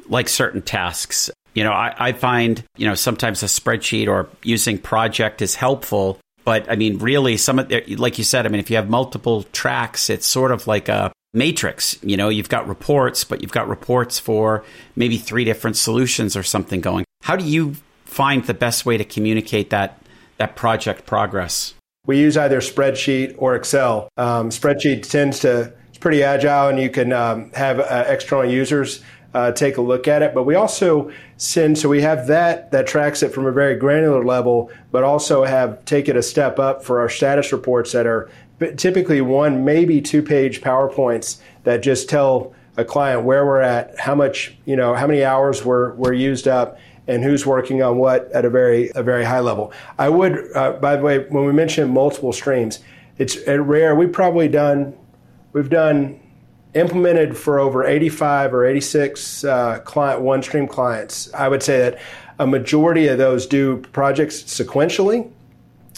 like 0.08 0.30
certain 0.30 0.62
tasks? 0.62 1.32
You 1.56 1.64
know, 1.64 1.72
I, 1.72 1.96
I 1.98 2.12
find, 2.12 2.64
you 2.78 2.88
know, 2.88 2.94
sometimes 2.94 3.42
a 3.42 3.48
spreadsheet 3.48 4.08
or 4.08 4.30
using 4.44 4.78
project 4.78 5.42
is 5.42 5.56
helpful. 5.56 6.20
But 6.44 6.70
I 6.70 6.76
mean, 6.76 7.00
really, 7.00 7.38
some 7.38 7.58
of 7.58 7.70
the, 7.70 7.96
like 7.96 8.20
you 8.20 8.24
said, 8.24 8.46
I 8.46 8.50
mean, 8.50 8.60
if 8.60 8.70
you 8.70 8.76
have 8.76 8.90
multiple 8.90 9.44
tracks, 9.52 10.12
it's 10.12 10.28
sort 10.28 10.52
of 10.52 10.68
like 10.68 10.90
a 10.90 11.12
matrix. 11.34 11.98
You 12.04 12.18
know, 12.18 12.30
you've 12.30 12.50
got 12.50 12.68
reports, 12.68 13.24
but 13.24 13.42
you've 13.42 13.52
got 13.52 13.68
reports 13.68 14.20
for 14.20 14.64
maybe 14.96 15.18
three 15.18 15.44
different 15.44 15.78
solutions 15.78 16.36
or 16.36 16.44
something 16.44 16.82
going. 16.82 17.06
How 17.24 17.36
do 17.36 17.44
you 17.44 17.76
find 18.06 18.44
the 18.46 18.54
best 18.54 18.86
way 18.86 18.98
to 18.98 19.04
communicate 19.06 19.72
that 19.72 20.00
that 20.38 20.56
project 20.56 21.06
progress? 21.06 21.74
We 22.06 22.20
use 22.20 22.38
either 22.38 22.60
spreadsheet 22.60 23.36
or 23.38 23.56
Excel. 23.56 24.10
Um, 24.18 24.50
spreadsheet 24.50 25.10
tends 25.10 25.40
to 25.40 25.74
it's 25.90 25.98
pretty 25.98 26.24
agile, 26.24 26.68
and 26.68 26.80
you 26.80 26.90
can 26.90 27.14
um, 27.14 27.52
have 27.54 27.80
uh, 27.80 28.06
external 28.08 28.46
users 28.46 29.02
uh, 29.34 29.52
take 29.52 29.78
a 29.78 29.82
look 29.82 30.08
at 30.08 30.22
it. 30.22 30.36
But 30.36 30.44
we 30.44 30.56
also 30.56 31.12
send, 31.38 31.78
so 31.78 31.90
we 31.90 32.02
have 32.02 32.28
that 32.28 32.72
that 32.72 32.88
tracks 32.88 33.22
it 33.24 33.34
from 33.34 33.46
a 33.46 33.52
very 33.52 33.76
granular 33.76 34.24
level, 34.24 34.72
but 34.92 35.04
also 35.04 35.44
have 35.44 35.84
take 35.86 36.08
it 36.08 36.16
a 36.16 36.24
step 36.24 36.60
up 36.60 36.84
for 36.84 37.00
our 37.00 37.10
status 37.10 37.52
reports 37.52 37.92
that 37.92 38.06
are 38.06 38.30
typically 38.78 39.22
one, 39.22 39.66
maybe 39.66 40.02
two 40.02 40.22
page 40.22 40.62
PowerPoints 40.62 41.40
that 41.64 41.84
just 41.84 42.10
tell 42.10 42.54
a 42.78 42.86
client 42.86 43.24
where 43.24 43.46
we're 43.46 43.62
at, 43.62 43.98
how 44.00 44.16
much, 44.16 44.56
you 44.66 44.76
know, 44.76 44.94
how 44.94 45.08
many 45.08 45.24
hours 45.24 45.64
were, 45.64 45.94
were 45.96 46.14
used 46.14 46.48
up, 46.48 46.78
and 47.08 47.24
who's 47.24 47.46
working 47.46 47.82
on 47.84 47.98
what 47.98 48.32
at 48.32 48.46
a 48.46 48.50
very 48.50 48.92
a 48.96 49.04
very 49.04 49.24
high 49.24 49.40
level. 49.40 49.72
I 49.98 50.10
would, 50.10 50.40
uh, 50.56 50.74
by 50.74 50.96
the 50.96 51.04
way, 51.04 51.20
when 51.30 51.46
we 51.46 51.54
mention 51.54 51.94
multiple 51.94 52.34
streams, 52.34 52.80
it's 53.18 53.38
rare. 53.48 53.94
We've 53.96 54.12
probably 54.12 54.48
done 54.48 54.96
we've 55.54 55.70
done 55.70 56.20
implemented 56.76 57.38
for 57.38 57.60
over 57.60 57.86
85 57.86 58.54
or 58.54 58.66
86 58.66 59.44
uh, 59.44 59.80
client 59.80 60.22
OneStream 60.22 60.70
clients. 60.70 61.34
I 61.34 61.48
would 61.48 61.64
say 61.64 61.80
that 61.80 62.00
a 62.38 62.46
majority 62.46 63.08
of 63.08 63.18
those 63.18 63.48
do 63.48 63.78
projects 63.94 64.44
sequentially 64.44 65.32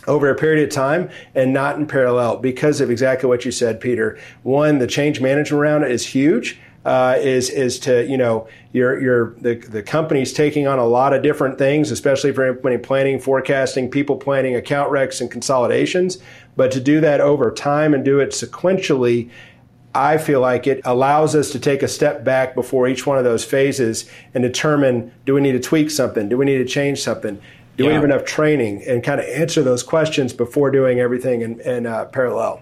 over 0.07 0.29
a 0.29 0.35
period 0.35 0.63
of 0.63 0.73
time 0.73 1.09
and 1.35 1.51
not 1.51 1.77
in 1.77 1.87
parallel 1.87 2.37
because 2.37 2.79
of 2.79 2.89
exactly 2.89 3.27
what 3.27 3.43
you 3.43 3.51
said, 3.51 3.81
Peter. 3.81 4.17
One, 4.43 4.77
the 4.77 4.87
change 4.87 5.19
management 5.19 5.59
around 5.59 5.83
it 5.83 5.91
is 5.91 6.05
huge 6.05 6.59
uh, 6.87 7.17
is 7.19 7.49
is 7.49 7.79
to 7.79 8.07
you 8.07 8.15
know 8.15 8.47
your 8.71 9.01
your 9.01 9.35
the 9.41 9.55
the 9.55 9.83
company's 9.83 10.31
taking 10.31 10.67
on 10.67 10.79
a 10.79 10.85
lot 10.85 11.11
of 11.11 11.21
different 11.21 11.57
things, 11.57 11.91
especially 11.91 12.31
for 12.31 12.47
implementing 12.47 12.81
planning, 12.81 13.19
forecasting, 13.19 13.91
people 13.91 14.15
planning, 14.15 14.55
account 14.55 14.89
recs, 14.89 15.19
and 15.19 15.29
consolidations. 15.29 16.17
But 16.55 16.71
to 16.71 16.79
do 16.79 17.01
that 17.01 17.19
over 17.19 17.51
time 17.51 17.93
and 17.93 18.05
do 18.05 18.19
it 18.21 18.29
sequentially. 18.29 19.29
I 19.97 20.19
feel 20.19 20.41
like 20.41 20.67
it 20.67 20.81
allows 20.85 21.35
us 21.35 21.51
to 21.51 21.59
take 21.59 21.81
a 21.81 21.87
step 21.87 22.23
back 22.23 22.53
before 22.53 22.87
each 22.87 23.07
one 23.07 23.17
of 23.17 23.23
those 23.23 23.43
phases 23.43 24.05
and 24.35 24.43
determine 24.43 25.11
do 25.25 25.33
we 25.33 25.41
need 25.41 25.53
to 25.53 25.59
tweak 25.59 25.89
something? 25.89 26.29
Do 26.29 26.37
we 26.37 26.45
need 26.45 26.59
to 26.59 26.65
change 26.65 27.01
something? 27.01 27.41
Do 27.77 27.83
yeah. 27.83 27.89
we 27.89 27.93
have 27.95 28.03
enough 28.03 28.23
training? 28.23 28.83
And 28.87 29.03
kind 29.03 29.19
of 29.19 29.25
answer 29.25 29.63
those 29.63 29.81
questions 29.81 30.33
before 30.33 30.69
doing 30.69 30.99
everything 30.99 31.41
in, 31.41 31.59
in 31.61 31.87
uh, 31.87 32.05
parallel. 32.05 32.61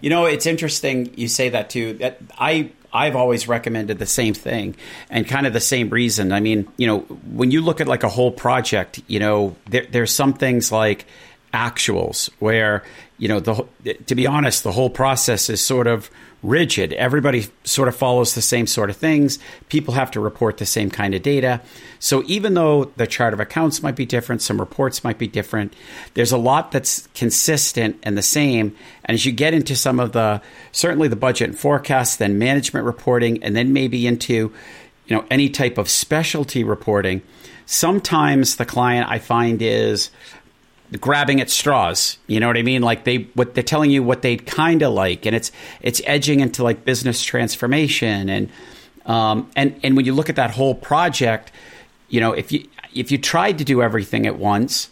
You 0.00 0.10
know, 0.10 0.26
it's 0.26 0.46
interesting 0.46 1.14
you 1.16 1.28
say 1.28 1.50
that 1.50 1.70
too. 1.70 1.94
That 1.94 2.18
I 2.38 2.72
I've 2.92 3.16
always 3.16 3.48
recommended 3.48 3.98
the 3.98 4.06
same 4.06 4.34
thing 4.34 4.76
and 5.10 5.26
kind 5.26 5.46
of 5.46 5.52
the 5.52 5.60
same 5.60 5.90
reason. 5.90 6.32
I 6.32 6.40
mean, 6.40 6.68
you 6.76 6.86
know, 6.86 7.00
when 7.00 7.50
you 7.50 7.60
look 7.60 7.80
at 7.80 7.88
like 7.88 8.02
a 8.02 8.08
whole 8.08 8.30
project, 8.30 9.00
you 9.06 9.18
know, 9.18 9.56
there, 9.68 9.86
there's 9.90 10.12
some 10.12 10.34
things 10.34 10.70
like 10.70 11.06
actuals 11.54 12.28
where, 12.40 12.82
you 13.16 13.28
know, 13.28 13.38
the 13.38 13.64
to 14.06 14.14
be 14.14 14.26
honest, 14.26 14.64
the 14.64 14.72
whole 14.72 14.90
process 14.90 15.48
is 15.48 15.64
sort 15.64 15.86
of 15.86 16.10
rigid. 16.42 16.92
Everybody 16.92 17.46
sort 17.62 17.88
of 17.88 17.96
follows 17.96 18.34
the 18.34 18.42
same 18.42 18.66
sort 18.66 18.90
of 18.90 18.96
things. 18.96 19.38
People 19.68 19.94
have 19.94 20.10
to 20.10 20.20
report 20.20 20.58
the 20.58 20.66
same 20.66 20.90
kind 20.90 21.14
of 21.14 21.22
data. 21.22 21.60
So 22.00 22.22
even 22.26 22.54
though 22.54 22.86
the 22.96 23.06
chart 23.06 23.32
of 23.32 23.40
accounts 23.40 23.82
might 23.82 23.96
be 23.96 24.04
different, 24.04 24.42
some 24.42 24.60
reports 24.60 25.04
might 25.04 25.16
be 25.16 25.28
different, 25.28 25.74
there's 26.14 26.32
a 26.32 26.36
lot 26.36 26.72
that's 26.72 27.06
consistent 27.14 27.98
and 28.02 28.18
the 28.18 28.22
same. 28.22 28.76
And 29.04 29.14
as 29.14 29.24
you 29.24 29.32
get 29.32 29.54
into 29.54 29.76
some 29.76 30.00
of 30.00 30.12
the 30.12 30.42
certainly 30.72 31.08
the 31.08 31.16
budget 31.16 31.50
and 31.50 31.58
forecast, 31.58 32.18
then 32.18 32.38
management 32.38 32.84
reporting, 32.84 33.42
and 33.42 33.56
then 33.56 33.72
maybe 33.72 34.06
into 34.06 34.52
you 35.06 35.16
know 35.16 35.24
any 35.30 35.48
type 35.48 35.78
of 35.78 35.88
specialty 35.88 36.64
reporting, 36.64 37.22
sometimes 37.64 38.56
the 38.56 38.66
client 38.66 39.08
I 39.08 39.18
find 39.18 39.62
is 39.62 40.10
grabbing 41.00 41.40
at 41.40 41.50
straws. 41.50 42.18
You 42.26 42.40
know 42.40 42.46
what 42.46 42.56
I 42.56 42.62
mean? 42.62 42.82
Like 42.82 43.04
they 43.04 43.28
what 43.34 43.54
they're 43.54 43.62
telling 43.62 43.90
you 43.90 44.02
what 44.02 44.22
they'd 44.22 44.46
kind 44.46 44.82
of 44.82 44.92
like, 44.92 45.26
and 45.26 45.34
it's 45.34 45.50
it's 45.80 46.00
edging 46.04 46.40
into 46.40 46.62
like 46.62 46.84
business 46.84 47.22
transformation 47.22 48.28
and 48.28 48.50
um, 49.06 49.50
and 49.56 49.78
and 49.82 49.96
when 49.96 50.04
you 50.06 50.14
look 50.14 50.28
at 50.28 50.36
that 50.36 50.50
whole 50.50 50.74
project, 50.74 51.52
you 52.08 52.20
know 52.20 52.32
if 52.32 52.52
you 52.52 52.66
if 52.94 53.10
you 53.10 53.18
tried 53.18 53.58
to 53.58 53.64
do 53.64 53.82
everything 53.82 54.26
at 54.26 54.38
once, 54.38 54.90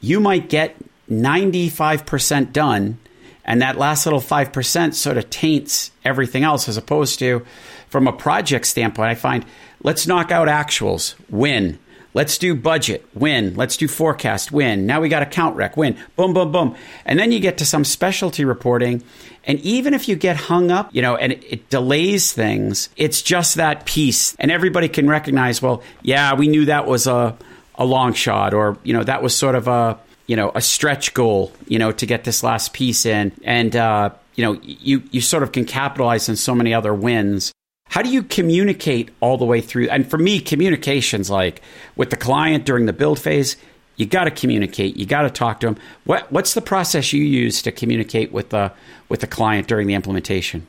you 0.00 0.20
might 0.20 0.48
get 0.48 0.76
ninety 1.08 1.68
five 1.68 2.06
percent 2.06 2.52
done, 2.52 2.98
and 3.44 3.62
that 3.62 3.78
last 3.78 4.06
little 4.06 4.20
five 4.20 4.52
percent 4.52 4.94
sort 4.94 5.16
of 5.16 5.30
taints 5.30 5.90
everything 6.04 6.42
else. 6.42 6.68
As 6.68 6.76
opposed 6.76 7.18
to 7.20 7.46
from 7.88 8.08
a 8.08 8.12
project 8.12 8.66
standpoint, 8.66 9.10
I 9.10 9.14
find 9.14 9.44
let's 9.82 10.06
knock 10.06 10.30
out 10.30 10.48
actuals, 10.48 11.14
win 11.30 11.78
Let's 12.16 12.38
do 12.38 12.54
budget, 12.54 13.06
win. 13.12 13.56
Let's 13.56 13.76
do 13.76 13.86
forecast, 13.86 14.50
win. 14.50 14.86
Now 14.86 15.02
we 15.02 15.10
got 15.10 15.20
account 15.20 15.54
rec, 15.54 15.76
win. 15.76 15.98
Boom, 16.16 16.32
boom, 16.32 16.50
boom. 16.50 16.74
And 17.04 17.18
then 17.18 17.30
you 17.30 17.40
get 17.40 17.58
to 17.58 17.66
some 17.66 17.84
specialty 17.84 18.46
reporting. 18.46 19.02
And 19.44 19.60
even 19.60 19.92
if 19.92 20.08
you 20.08 20.16
get 20.16 20.38
hung 20.38 20.70
up, 20.70 20.94
you 20.94 21.02
know, 21.02 21.14
and 21.16 21.32
it, 21.32 21.44
it 21.46 21.68
delays 21.68 22.32
things, 22.32 22.88
it's 22.96 23.20
just 23.20 23.56
that 23.56 23.84
piece. 23.84 24.34
And 24.36 24.50
everybody 24.50 24.88
can 24.88 25.06
recognize, 25.06 25.60
well, 25.60 25.82
yeah, 26.00 26.32
we 26.32 26.48
knew 26.48 26.64
that 26.64 26.86
was 26.86 27.06
a, 27.06 27.36
a 27.74 27.84
long 27.84 28.14
shot 28.14 28.54
or, 28.54 28.78
you 28.82 28.94
know, 28.94 29.04
that 29.04 29.22
was 29.22 29.36
sort 29.36 29.54
of 29.54 29.68
a, 29.68 29.98
you 30.26 30.36
know, 30.36 30.52
a 30.54 30.62
stretch 30.62 31.12
goal, 31.12 31.52
you 31.68 31.78
know, 31.78 31.92
to 31.92 32.06
get 32.06 32.24
this 32.24 32.42
last 32.42 32.72
piece 32.72 33.04
in. 33.04 33.30
And, 33.44 33.76
uh, 33.76 34.08
you 34.36 34.42
know, 34.42 34.58
you, 34.62 35.02
you 35.10 35.20
sort 35.20 35.42
of 35.42 35.52
can 35.52 35.66
capitalize 35.66 36.30
on 36.30 36.36
so 36.36 36.54
many 36.54 36.72
other 36.72 36.94
wins 36.94 37.52
how 37.88 38.02
do 38.02 38.10
you 38.10 38.22
communicate 38.22 39.10
all 39.20 39.38
the 39.38 39.44
way 39.44 39.60
through? 39.60 39.88
And 39.88 40.08
for 40.08 40.18
me, 40.18 40.40
communication's 40.40 41.30
like 41.30 41.62
with 41.94 42.10
the 42.10 42.16
client 42.16 42.64
during 42.64 42.86
the 42.86 42.92
build 42.92 43.18
phase, 43.18 43.56
you 43.96 44.06
got 44.06 44.24
to 44.24 44.30
communicate. 44.30 44.96
You 44.96 45.06
got 45.06 45.22
to 45.22 45.30
talk 45.30 45.60
to 45.60 45.66
them. 45.66 45.76
What, 46.04 46.30
what's 46.30 46.54
the 46.54 46.60
process 46.60 47.12
you 47.12 47.22
use 47.22 47.62
to 47.62 47.72
communicate 47.72 48.32
with 48.32 48.50
the 48.50 48.72
with 49.08 49.20
the 49.20 49.26
client 49.26 49.68
during 49.68 49.86
the 49.86 49.94
implementation? 49.94 50.66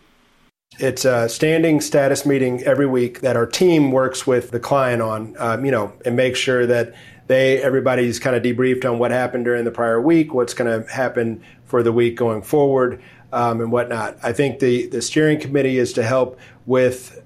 It's 0.80 1.06
a 1.06 1.28
standing 1.28 1.82
status 1.82 2.26
meeting 2.26 2.62
every 2.64 2.86
week 2.86 3.22
that 3.22 3.36
our 3.36 3.48
team 3.48 3.92
works 3.92 4.28
with 4.28 4.52
the 4.52 4.60
client 4.60 5.02
on, 5.02 5.36
um, 5.40 5.66
you 5.66 5.72
know, 5.72 5.94
and 6.06 6.16
make 6.16 6.36
sure 6.36 6.66
that 6.68 6.94
they 7.28 7.62
everybody's 7.62 8.20
kind 8.20 8.36
of 8.36 8.44
debriefed 8.44 8.90
on 8.90 9.00
what 9.00 9.12
happened 9.12 9.46
during 9.46 9.66
the 9.66 9.72
prior 9.72 10.00
week, 10.00 10.34
what's 10.34 10.54
going 10.54 10.84
to 10.84 10.90
happen 10.90 11.42
for 11.66 11.84
the 11.84 11.92
week 11.92 12.16
going 12.16 12.42
forward, 12.42 13.02
um, 13.34 13.62
and 13.62 13.72
whatnot. 13.72 14.18
I 14.24 14.34
think 14.34 14.60
the 14.60 14.88
the 14.88 15.02
steering 15.02 15.40
committee 15.40 15.78
is 15.78 15.94
to 15.94 16.04
help 16.04 16.40
with 16.66 17.24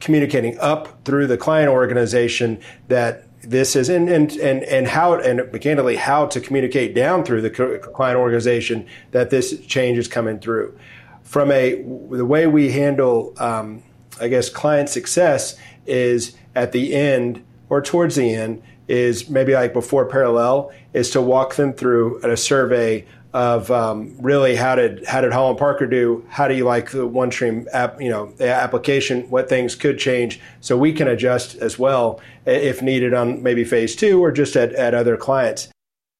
communicating 0.00 0.58
up 0.58 1.04
through 1.04 1.26
the 1.26 1.36
client 1.36 1.70
organization 1.70 2.60
that 2.88 3.24
this 3.42 3.74
is 3.74 3.88
and 3.88 4.08
and 4.08 4.32
and, 4.32 4.62
and 4.64 4.88
how 4.88 5.14
and 5.14 5.60
candidly 5.60 5.96
how 5.96 6.26
to 6.26 6.40
communicate 6.40 6.94
down 6.94 7.24
through 7.24 7.40
the 7.40 7.50
client 7.50 8.18
organization 8.18 8.86
that 9.12 9.30
this 9.30 9.58
change 9.66 9.96
is 9.96 10.08
coming 10.08 10.38
through 10.38 10.76
from 11.22 11.50
a 11.50 11.74
the 12.10 12.26
way 12.26 12.46
we 12.46 12.70
handle 12.70 13.32
um, 13.38 13.82
i 14.20 14.28
guess 14.28 14.50
client 14.50 14.90
success 14.90 15.56
is 15.86 16.36
at 16.54 16.72
the 16.72 16.92
end 16.94 17.42
or 17.70 17.80
towards 17.80 18.16
the 18.16 18.34
end 18.34 18.62
is 18.88 19.30
maybe 19.30 19.54
like 19.54 19.72
before 19.72 20.04
parallel 20.04 20.70
is 20.92 21.10
to 21.10 21.22
walk 21.22 21.54
them 21.54 21.72
through 21.72 22.20
a 22.22 22.36
survey 22.36 23.06
of 23.32 23.70
um, 23.70 24.16
really 24.18 24.56
how 24.56 24.74
did 24.74 25.04
how 25.06 25.20
did 25.20 25.32
Holland 25.32 25.58
Parker 25.58 25.86
do? 25.86 26.24
How 26.28 26.48
do 26.48 26.54
you 26.54 26.64
like 26.64 26.90
the 26.90 27.08
OneStream 27.08 27.66
app? 27.72 28.00
You 28.00 28.10
know, 28.10 28.32
the 28.32 28.52
application. 28.52 29.28
What 29.30 29.48
things 29.48 29.74
could 29.74 29.98
change 29.98 30.40
so 30.60 30.76
we 30.76 30.92
can 30.92 31.08
adjust 31.08 31.56
as 31.56 31.78
well 31.78 32.20
if 32.44 32.82
needed 32.82 33.14
on 33.14 33.42
maybe 33.42 33.64
phase 33.64 33.94
two 33.94 34.22
or 34.22 34.32
just 34.32 34.56
at, 34.56 34.72
at 34.72 34.94
other 34.94 35.16
clients. 35.16 35.68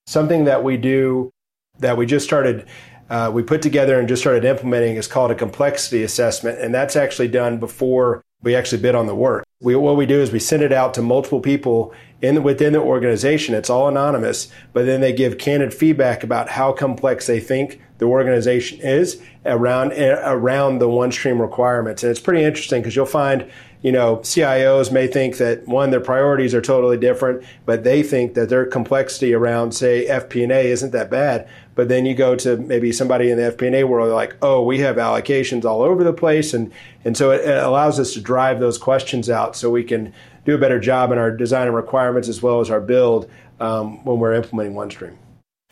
Something 0.07 0.45
that 0.45 0.63
we 0.63 0.77
do 0.77 1.31
that 1.79 1.97
we 1.97 2.07
just 2.07 2.25
started. 2.25 2.67
Uh, 3.09 3.29
we 3.35 3.43
put 3.43 3.61
together 3.61 3.99
and 3.99 4.07
just 4.07 4.23
started 4.23 4.45
implementing 4.45 4.95
is 4.95 5.09
called 5.09 5.33
a 5.33 5.35
complexity 5.35 6.05
assessment, 6.05 6.61
and 6.61 6.73
that's 6.73 6.95
actually 6.95 7.27
done 7.27 7.59
before 7.59 8.23
we 8.43 8.55
actually 8.55 8.83
bid 8.83 8.95
on 8.95 9.07
the 9.07 9.15
work. 9.15 9.45
We, 9.61 9.77
what 9.77 9.97
we 9.97 10.07
do 10.07 10.21
is 10.21 10.33
we 10.33 10.39
send 10.39 10.63
it 10.63 10.73
out 10.73 10.95
to 10.95 11.03
multiple 11.03 11.41
people 11.41 11.93
in 12.23 12.43
within 12.43 12.73
the 12.73 12.81
organization. 12.81 13.55
It's 13.55 13.69
all 13.71 13.89
anonymous, 13.89 14.49
but 14.73 14.87
then 14.87 15.01
they 15.01 15.13
give 15.13 15.39
candid 15.39 15.75
feedback 15.75 16.23
about 16.23 16.49
how 16.49 16.73
complex 16.73 17.27
they 17.27 17.41
think 17.41 17.81
the 17.99 18.07
organization 18.07 18.81
is 18.81 19.21
around 19.45 19.93
around 19.93 20.79
the 20.79 20.89
OneStream 20.89 21.39
requirements. 21.39 22.03
And 22.03 22.11
it's 22.11 22.21
pretty 22.21 22.43
interesting 22.43 22.81
because 22.81 22.97
you'll 22.97 23.05
find, 23.05 23.51
you 23.83 23.93
know, 23.93 24.17
CIOs 24.19 24.91
may 24.91 25.07
think 25.07 25.37
that 25.37 25.69
one 25.69 25.91
their 25.91 26.01
priorities 26.01 26.55
are 26.55 26.63
totally 26.63 26.97
different, 26.97 27.45
but 27.67 27.85
they 27.85 28.03
think 28.03 28.33
that 28.35 28.49
their 28.49 28.65
complexity 28.65 29.35
around 29.35 29.73
say 29.73 30.07
FP&A 30.07 30.71
isn't 30.71 30.93
that 30.93 31.11
bad. 31.11 31.47
But 31.81 31.89
then 31.89 32.05
you 32.05 32.15
go 32.15 32.37
to 32.37 32.59
maybe 32.59 32.93
somebody 32.93 33.31
in 33.31 33.39
the 33.39 33.53
FP&A 33.53 33.85
world, 33.85 34.09
they're 34.09 34.15
like, 34.15 34.37
oh, 34.43 34.63
we 34.63 34.81
have 34.81 34.97
allocations 34.97 35.65
all 35.65 35.81
over 35.81 36.05
the 36.05 36.13
place, 36.13 36.53
and 36.53 36.71
and 37.07 37.17
so 37.17 37.31
it, 37.31 37.41
it 37.41 37.57
allows 37.57 37.99
us 37.99 38.13
to 38.13 38.21
drive 38.21 38.61
those 38.61 38.77
questions 38.77 39.31
out 39.31 39.57
so 39.57 39.71
we 39.71 39.83
can 39.83 40.13
do 40.45 40.55
a 40.55 40.59
better 40.59 40.79
job 40.79 41.11
in 41.11 41.17
our 41.17 41.31
design 41.31 41.69
and 41.69 41.75
requirements 41.75 42.29
as 42.29 42.43
well 42.43 42.61
as 42.61 42.69
our 42.69 42.83
build 42.83 43.31
um, 43.61 44.05
when 44.05 44.19
we're 44.19 44.35
implementing 44.35 44.75
OneStream. 44.75 45.17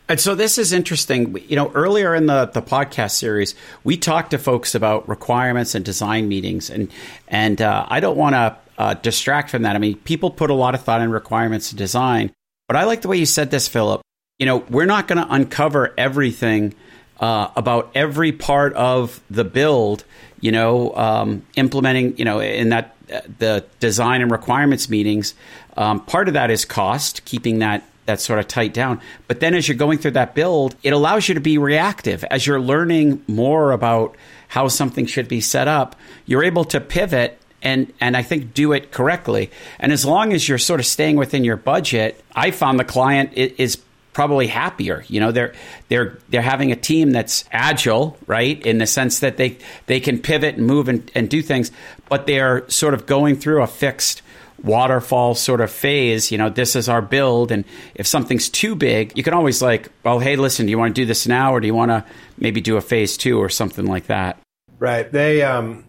And 0.07 0.19
so 0.19 0.33
this 0.33 0.57
is 0.57 0.73
interesting. 0.73 1.37
You 1.47 1.55
know, 1.55 1.71
earlier 1.75 2.15
in 2.15 2.25
the, 2.25 2.47
the 2.47 2.63
podcast 2.63 3.11
series, 3.11 3.53
we 3.83 3.95
talked 3.95 4.31
to 4.31 4.39
folks 4.39 4.73
about 4.73 5.07
requirements 5.07 5.75
and 5.75 5.85
design 5.85 6.27
meetings, 6.27 6.71
and 6.71 6.91
and 7.27 7.61
uh, 7.61 7.85
I 7.87 7.99
don't 7.99 8.17
want 8.17 8.33
to 8.33 8.57
uh, 8.79 8.93
distract 8.95 9.51
from 9.51 9.61
that. 9.61 9.75
I 9.75 9.77
mean, 9.77 9.95
people 9.97 10.31
put 10.31 10.49
a 10.49 10.55
lot 10.55 10.73
of 10.73 10.81
thought 10.81 11.01
in 11.01 11.11
requirements 11.11 11.69
and 11.69 11.77
design, 11.77 12.31
but 12.67 12.77
I 12.77 12.85
like 12.85 13.03
the 13.03 13.09
way 13.09 13.17
you 13.17 13.27
said 13.27 13.51
this, 13.51 13.67
Philip. 13.67 14.01
You 14.39 14.45
know, 14.45 14.57
we're 14.69 14.85
not 14.85 15.07
going 15.07 15.23
to 15.23 15.31
uncover 15.31 15.93
everything 15.97 16.73
uh, 17.19 17.49
about 17.55 17.91
every 17.93 18.31
part 18.31 18.73
of 18.73 19.21
the 19.29 19.43
build. 19.43 20.05
You 20.41 20.53
know, 20.53 20.95
um, 20.95 21.45
implementing. 21.55 22.17
You 22.17 22.25
know, 22.25 22.39
in 22.39 22.69
that 22.69 22.95
the 23.37 23.65
design 23.79 24.21
and 24.21 24.31
requirements 24.31 24.89
meetings, 24.89 25.33
um, 25.75 25.99
part 26.05 26.27
of 26.27 26.33
that 26.35 26.49
is 26.51 26.65
cost, 26.65 27.25
keeping 27.25 27.59
that 27.59 27.83
that 28.05 28.19
sort 28.19 28.39
of 28.39 28.47
tight 28.47 28.73
down. 28.73 28.99
But 29.27 29.39
then 29.39 29.53
as 29.53 29.67
you're 29.67 29.77
going 29.77 29.99
through 29.99 30.11
that 30.11 30.33
build, 30.33 30.75
it 30.81 30.93
allows 30.93 31.27
you 31.27 31.35
to 31.35 31.41
be 31.41 31.59
reactive 31.59 32.23
as 32.23 32.47
you're 32.47 32.59
learning 32.59 33.23
more 33.27 33.71
about 33.71 34.15
how 34.47 34.67
something 34.67 35.05
should 35.05 35.27
be 35.27 35.41
set 35.41 35.67
up, 35.67 35.95
you're 36.25 36.43
able 36.43 36.65
to 36.65 36.81
pivot 36.81 37.39
and 37.61 37.93
and 37.99 38.17
I 38.17 38.23
think 38.23 38.53
do 38.53 38.73
it 38.73 38.91
correctly. 38.91 39.51
And 39.79 39.91
as 39.91 40.05
long 40.05 40.33
as 40.33 40.49
you're 40.49 40.57
sort 40.57 40.79
of 40.79 40.85
staying 40.85 41.17
within 41.17 41.43
your 41.43 41.57
budget, 41.57 42.23
I 42.35 42.51
found 42.51 42.79
the 42.79 42.85
client 42.85 43.33
is 43.33 43.77
probably 44.13 44.47
happier. 44.47 45.03
You 45.07 45.19
know, 45.19 45.31
they're 45.31 45.53
they're 45.87 46.17
they're 46.29 46.41
having 46.41 46.71
a 46.71 46.75
team 46.75 47.11
that's 47.11 47.45
agile, 47.51 48.17
right? 48.27 48.63
In 48.65 48.77
the 48.77 48.87
sense 48.87 49.19
that 49.19 49.37
they 49.37 49.57
they 49.85 49.99
can 49.99 50.19
pivot 50.19 50.55
and 50.55 50.65
move 50.65 50.87
and, 50.87 51.09
and 51.15 51.29
do 51.29 51.41
things, 51.41 51.71
but 52.09 52.27
they're 52.27 52.67
sort 52.69 52.93
of 52.93 53.05
going 53.05 53.35
through 53.35 53.61
a 53.61 53.67
fixed 53.67 54.21
waterfall 54.63 55.35
sort 55.35 55.61
of 55.61 55.71
phase. 55.71 56.31
You 56.31 56.37
know, 56.37 56.49
this 56.49 56.75
is 56.75 56.89
our 56.89 57.01
build, 57.01 57.51
and 57.51 57.65
if 57.95 58.07
something's 58.07 58.49
too 58.49 58.75
big, 58.75 59.17
you 59.17 59.23
can 59.23 59.33
always 59.33 59.61
like, 59.61 59.89
well, 60.03 60.19
hey, 60.19 60.35
listen, 60.35 60.65
do 60.65 60.71
you 60.71 60.77
want 60.77 60.95
to 60.95 61.01
do 61.01 61.05
this 61.05 61.27
now, 61.27 61.53
or 61.53 61.59
do 61.59 61.67
you 61.67 61.75
want 61.75 61.91
to 61.91 62.03
maybe 62.37 62.61
do 62.61 62.77
a 62.77 62.81
phase 62.81 63.17
two 63.17 63.39
or 63.39 63.49
something 63.49 63.85
like 63.85 64.07
that? 64.07 64.37
Right. 64.79 65.11
They, 65.11 65.43
um, 65.43 65.83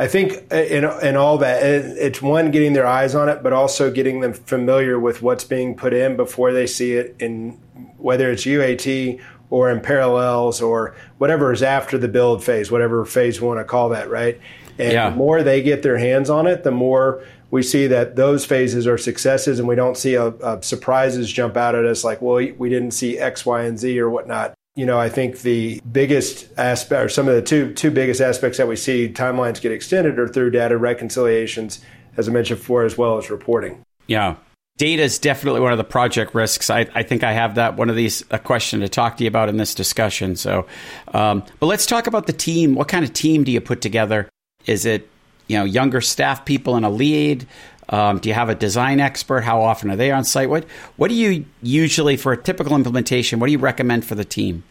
I 0.00 0.08
think, 0.08 0.50
uh, 0.50 0.56
in 0.56 0.84
in 1.02 1.14
all 1.14 1.36
that, 1.38 1.62
uh, 1.62 1.92
it's 1.98 2.22
one 2.22 2.50
getting 2.50 2.72
their 2.72 2.86
eyes 2.86 3.14
on 3.14 3.28
it, 3.28 3.42
but 3.42 3.52
also 3.52 3.90
getting 3.90 4.20
them 4.20 4.32
familiar 4.32 4.98
with 4.98 5.20
what's 5.20 5.44
being 5.44 5.76
put 5.76 5.92
in 5.92 6.16
before 6.16 6.54
they 6.54 6.66
see 6.66 6.94
it 6.94 7.14
in 7.18 7.50
whether 7.98 8.30
it's 8.30 8.46
UAT 8.46 9.20
or 9.50 9.70
in 9.70 9.82
parallels 9.82 10.62
or 10.62 10.96
whatever 11.18 11.52
is 11.52 11.62
after 11.62 11.98
the 11.98 12.08
build 12.08 12.42
phase, 12.42 12.70
whatever 12.70 13.04
phase 13.04 13.42
we 13.42 13.46
want 13.46 13.60
to 13.60 13.64
call 13.64 13.90
that, 13.90 14.08
right? 14.08 14.40
And 14.78 14.92
yeah. 14.94 15.10
the 15.10 15.16
more 15.16 15.42
they 15.42 15.60
get 15.62 15.82
their 15.82 15.98
hands 15.98 16.30
on 16.30 16.46
it, 16.46 16.64
the 16.64 16.70
more 16.70 17.22
we 17.50 17.62
see 17.62 17.86
that 17.88 18.16
those 18.16 18.46
phases 18.46 18.86
are 18.86 18.96
successes 18.96 19.58
and 19.58 19.68
we 19.68 19.74
don't 19.74 19.98
see 19.98 20.14
a, 20.14 20.28
a 20.28 20.62
surprises 20.62 21.30
jump 21.30 21.58
out 21.58 21.74
at 21.74 21.84
us 21.84 22.04
like, 22.04 22.22
well, 22.22 22.36
we 22.36 22.70
didn't 22.70 22.92
see 22.92 23.18
X, 23.18 23.44
Y, 23.44 23.64
and 23.64 23.78
Z 23.78 24.00
or 24.00 24.08
whatnot. 24.08 24.54
You 24.80 24.86
know, 24.86 24.98
I 24.98 25.10
think 25.10 25.42
the 25.42 25.78
biggest 25.92 26.48
aspect, 26.56 27.04
or 27.04 27.10
some 27.10 27.28
of 27.28 27.34
the 27.34 27.42
two 27.42 27.74
two 27.74 27.90
biggest 27.90 28.22
aspects 28.22 28.56
that 28.56 28.66
we 28.66 28.76
see 28.76 29.12
timelines 29.12 29.60
get 29.60 29.72
extended 29.72 30.18
are 30.18 30.26
through 30.26 30.52
data 30.52 30.78
reconciliations, 30.78 31.80
as 32.16 32.30
I 32.30 32.32
mentioned 32.32 32.60
before, 32.60 32.84
as 32.84 32.96
well 32.96 33.18
as 33.18 33.28
reporting. 33.28 33.82
Yeah, 34.06 34.36
data 34.78 35.02
is 35.02 35.18
definitely 35.18 35.60
one 35.60 35.72
of 35.72 35.76
the 35.76 35.84
project 35.84 36.34
risks. 36.34 36.70
I, 36.70 36.86
I, 36.94 37.02
think 37.02 37.22
I 37.22 37.32
have 37.34 37.56
that 37.56 37.76
one 37.76 37.90
of 37.90 37.96
these 37.96 38.24
a 38.30 38.38
question 38.38 38.80
to 38.80 38.88
talk 38.88 39.18
to 39.18 39.24
you 39.24 39.28
about 39.28 39.50
in 39.50 39.58
this 39.58 39.74
discussion. 39.74 40.34
So, 40.34 40.66
um, 41.12 41.44
but 41.58 41.66
let's 41.66 41.84
talk 41.84 42.06
about 42.06 42.26
the 42.26 42.32
team. 42.32 42.74
What 42.74 42.88
kind 42.88 43.04
of 43.04 43.12
team 43.12 43.44
do 43.44 43.52
you 43.52 43.60
put 43.60 43.82
together? 43.82 44.30
Is 44.64 44.86
it 44.86 45.10
you 45.46 45.58
know 45.58 45.64
younger 45.64 46.00
staff 46.00 46.46
people 46.46 46.74
and 46.74 46.86
a 46.86 46.88
lead? 46.88 47.46
Um, 47.90 48.18
do 48.18 48.28
you 48.28 48.34
have 48.34 48.48
a 48.48 48.54
design 48.54 49.00
expert? 49.00 49.42
How 49.42 49.60
often 49.60 49.90
are 49.90 49.96
they 49.96 50.12
on 50.12 50.24
site? 50.24 50.48
What 50.48 50.64
what 50.96 51.08
do 51.08 51.14
you 51.14 51.44
usually 51.60 52.16
for 52.16 52.32
a 52.32 52.36
typical 52.36 52.74
implementation? 52.76 53.40
What 53.40 53.46
do 53.46 53.52
you 53.52 53.58
recommend 53.58 54.04
for 54.04 54.14
the 54.14 54.24
team? 54.24 54.62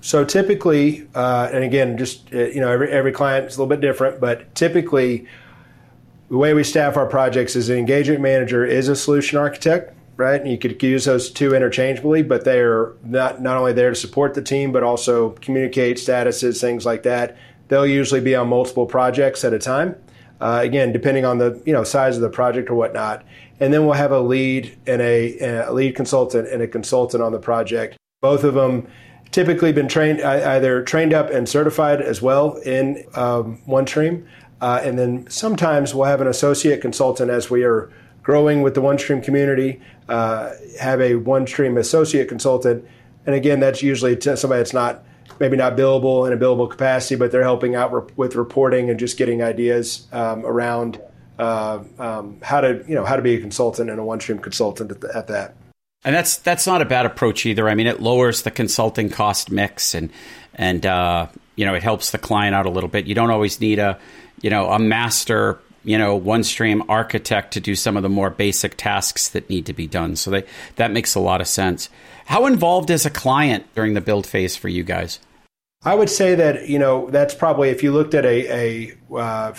So 0.00 0.24
typically, 0.24 1.06
uh, 1.14 1.50
and 1.52 1.62
again, 1.62 1.98
just 1.98 2.32
uh, 2.32 2.46
you 2.46 2.60
know, 2.60 2.70
every 2.70 2.90
every 2.90 3.12
client 3.12 3.46
is 3.46 3.56
a 3.56 3.62
little 3.62 3.68
bit 3.68 3.80
different, 3.80 4.20
but 4.20 4.54
typically, 4.54 5.26
the 6.30 6.36
way 6.36 6.54
we 6.54 6.64
staff 6.64 6.96
our 6.96 7.06
projects 7.06 7.56
is 7.56 7.68
an 7.68 7.76
engagement 7.76 8.20
manager 8.20 8.64
is 8.64 8.88
a 8.88 8.96
solution 8.96 9.36
architect, 9.36 9.92
right? 10.16 10.40
And 10.40 10.50
you 10.50 10.56
could 10.56 10.80
use 10.80 11.04
those 11.04 11.28
two 11.28 11.54
interchangeably, 11.54 12.22
but 12.22 12.44
they 12.44 12.60
are 12.60 12.94
not 13.04 13.42
not 13.42 13.56
only 13.56 13.72
there 13.72 13.90
to 13.90 13.96
support 13.96 14.34
the 14.34 14.42
team, 14.42 14.70
but 14.70 14.84
also 14.84 15.30
communicate 15.40 15.96
statuses, 15.96 16.60
things 16.60 16.86
like 16.86 17.02
that. 17.02 17.36
They'll 17.66 17.86
usually 17.86 18.20
be 18.20 18.36
on 18.36 18.48
multiple 18.48 18.86
projects 18.86 19.44
at 19.44 19.52
a 19.52 19.58
time. 19.58 19.96
Uh, 20.40 20.60
again, 20.62 20.92
depending 20.92 21.24
on 21.24 21.38
the 21.38 21.62
you 21.66 21.72
know 21.72 21.84
size 21.84 22.16
of 22.16 22.22
the 22.22 22.30
project 22.30 22.70
or 22.70 22.74
whatnot. 22.74 23.24
And 23.60 23.74
then 23.74 23.84
we'll 23.84 23.94
have 23.94 24.12
a 24.12 24.20
lead 24.20 24.76
and 24.86 25.02
a, 25.02 25.66
a 25.66 25.72
lead 25.72 25.94
consultant 25.94 26.48
and 26.48 26.62
a 26.62 26.66
consultant 26.66 27.22
on 27.22 27.32
the 27.32 27.38
project. 27.38 27.96
Both 28.22 28.42
of 28.42 28.54
them 28.54 28.86
typically 29.30 29.72
been 29.72 29.88
trained 29.88 30.20
either 30.22 30.82
trained 30.82 31.12
up 31.12 31.30
and 31.30 31.48
certified 31.48 32.00
as 32.00 32.22
well 32.22 32.56
in 32.56 33.04
um, 33.14 33.60
OneStream, 33.68 34.26
uh, 34.60 34.80
and 34.82 34.98
then 34.98 35.28
sometimes 35.28 35.94
we'll 35.94 36.06
have 36.06 36.20
an 36.20 36.26
associate 36.26 36.80
consultant 36.80 37.30
as 37.30 37.50
we 37.50 37.62
are 37.64 37.92
growing 38.22 38.62
with 38.62 38.74
the 38.74 38.82
OneStream 38.82 39.22
community. 39.22 39.80
Uh, 40.08 40.52
have 40.80 41.00
a 41.00 41.12
OneStream 41.12 41.78
associate 41.78 42.28
consultant, 42.28 42.84
and 43.26 43.34
again, 43.34 43.60
that's 43.60 43.82
usually 43.82 44.18
somebody 44.20 44.58
that's 44.58 44.72
not 44.72 45.04
maybe 45.38 45.56
not 45.56 45.76
billable 45.76 46.26
in 46.26 46.32
a 46.32 46.36
billable 46.36 46.68
capacity, 46.68 47.16
but 47.16 47.30
they're 47.30 47.42
helping 47.42 47.74
out 47.74 48.16
with 48.16 48.34
reporting 48.34 48.90
and 48.90 48.98
just 48.98 49.16
getting 49.16 49.42
ideas 49.42 50.06
um, 50.12 50.44
around 50.44 51.00
uh, 51.38 51.82
um, 51.98 52.38
how 52.42 52.60
to 52.60 52.84
you 52.86 52.94
know 52.94 53.04
how 53.04 53.16
to 53.16 53.22
be 53.22 53.34
a 53.34 53.40
consultant 53.40 53.88
and 53.88 53.98
a 53.98 54.02
OneStream 54.02 54.42
consultant 54.42 54.90
at, 54.90 55.00
the, 55.00 55.16
at, 55.16 55.26
that. 55.28 55.54
And 56.04 56.14
that's 56.14 56.36
that's 56.38 56.66
not 56.66 56.82
a 56.82 56.84
bad 56.84 57.06
approach 57.06 57.46
either. 57.46 57.68
I 57.68 57.74
mean, 57.74 57.86
it 57.86 58.00
lowers 58.00 58.42
the 58.42 58.50
consulting 58.50 59.08
cost 59.08 59.50
mix 59.50 59.94
and 59.94 60.10
and 60.54 60.84
uh, 60.84 61.28
you 61.56 61.64
know 61.64 61.74
it 61.74 61.82
helps 61.82 62.10
the 62.10 62.18
client 62.18 62.54
out 62.54 62.66
a 62.66 62.70
little 62.70 62.90
bit. 62.90 63.06
You 63.06 63.14
don't 63.14 63.30
always 63.30 63.60
need 63.60 63.78
a 63.78 63.98
you 64.42 64.50
know 64.50 64.70
a 64.70 64.78
master 64.78 65.58
you 65.84 65.98
know 65.98 66.20
OneStream 66.20 66.84
architect 66.88 67.52
to 67.54 67.60
do 67.60 67.74
some 67.74 67.96
of 67.96 68.02
the 68.02 68.08
more 68.08 68.30
basic 68.30 68.76
tasks 68.76 69.28
that 69.30 69.48
need 69.48 69.66
to 69.66 69.72
be 69.72 69.86
done. 69.86 70.16
So 70.16 70.30
they, 70.30 70.44
that 70.76 70.90
makes 70.90 71.14
a 71.14 71.20
lot 71.20 71.40
of 71.40 71.48
sense. 71.48 71.88
How 72.26 72.46
involved 72.46 72.90
is 72.90 73.06
a 73.06 73.10
client 73.10 73.66
during 73.74 73.94
the 73.94 74.00
build 74.00 74.26
phase 74.26 74.56
for 74.56 74.68
you 74.68 74.84
guys? 74.84 75.18
I 75.82 75.94
would 75.94 76.10
say 76.10 76.34
that 76.34 76.68
you 76.68 76.78
know 76.78 77.08
that's 77.10 77.34
probably 77.34 77.70
if 77.70 77.82
you 77.82 77.92
looked 77.92 78.14
at 78.14 78.26
a, 78.26 78.92
a, 79.10 79.14
uh, 79.14 79.54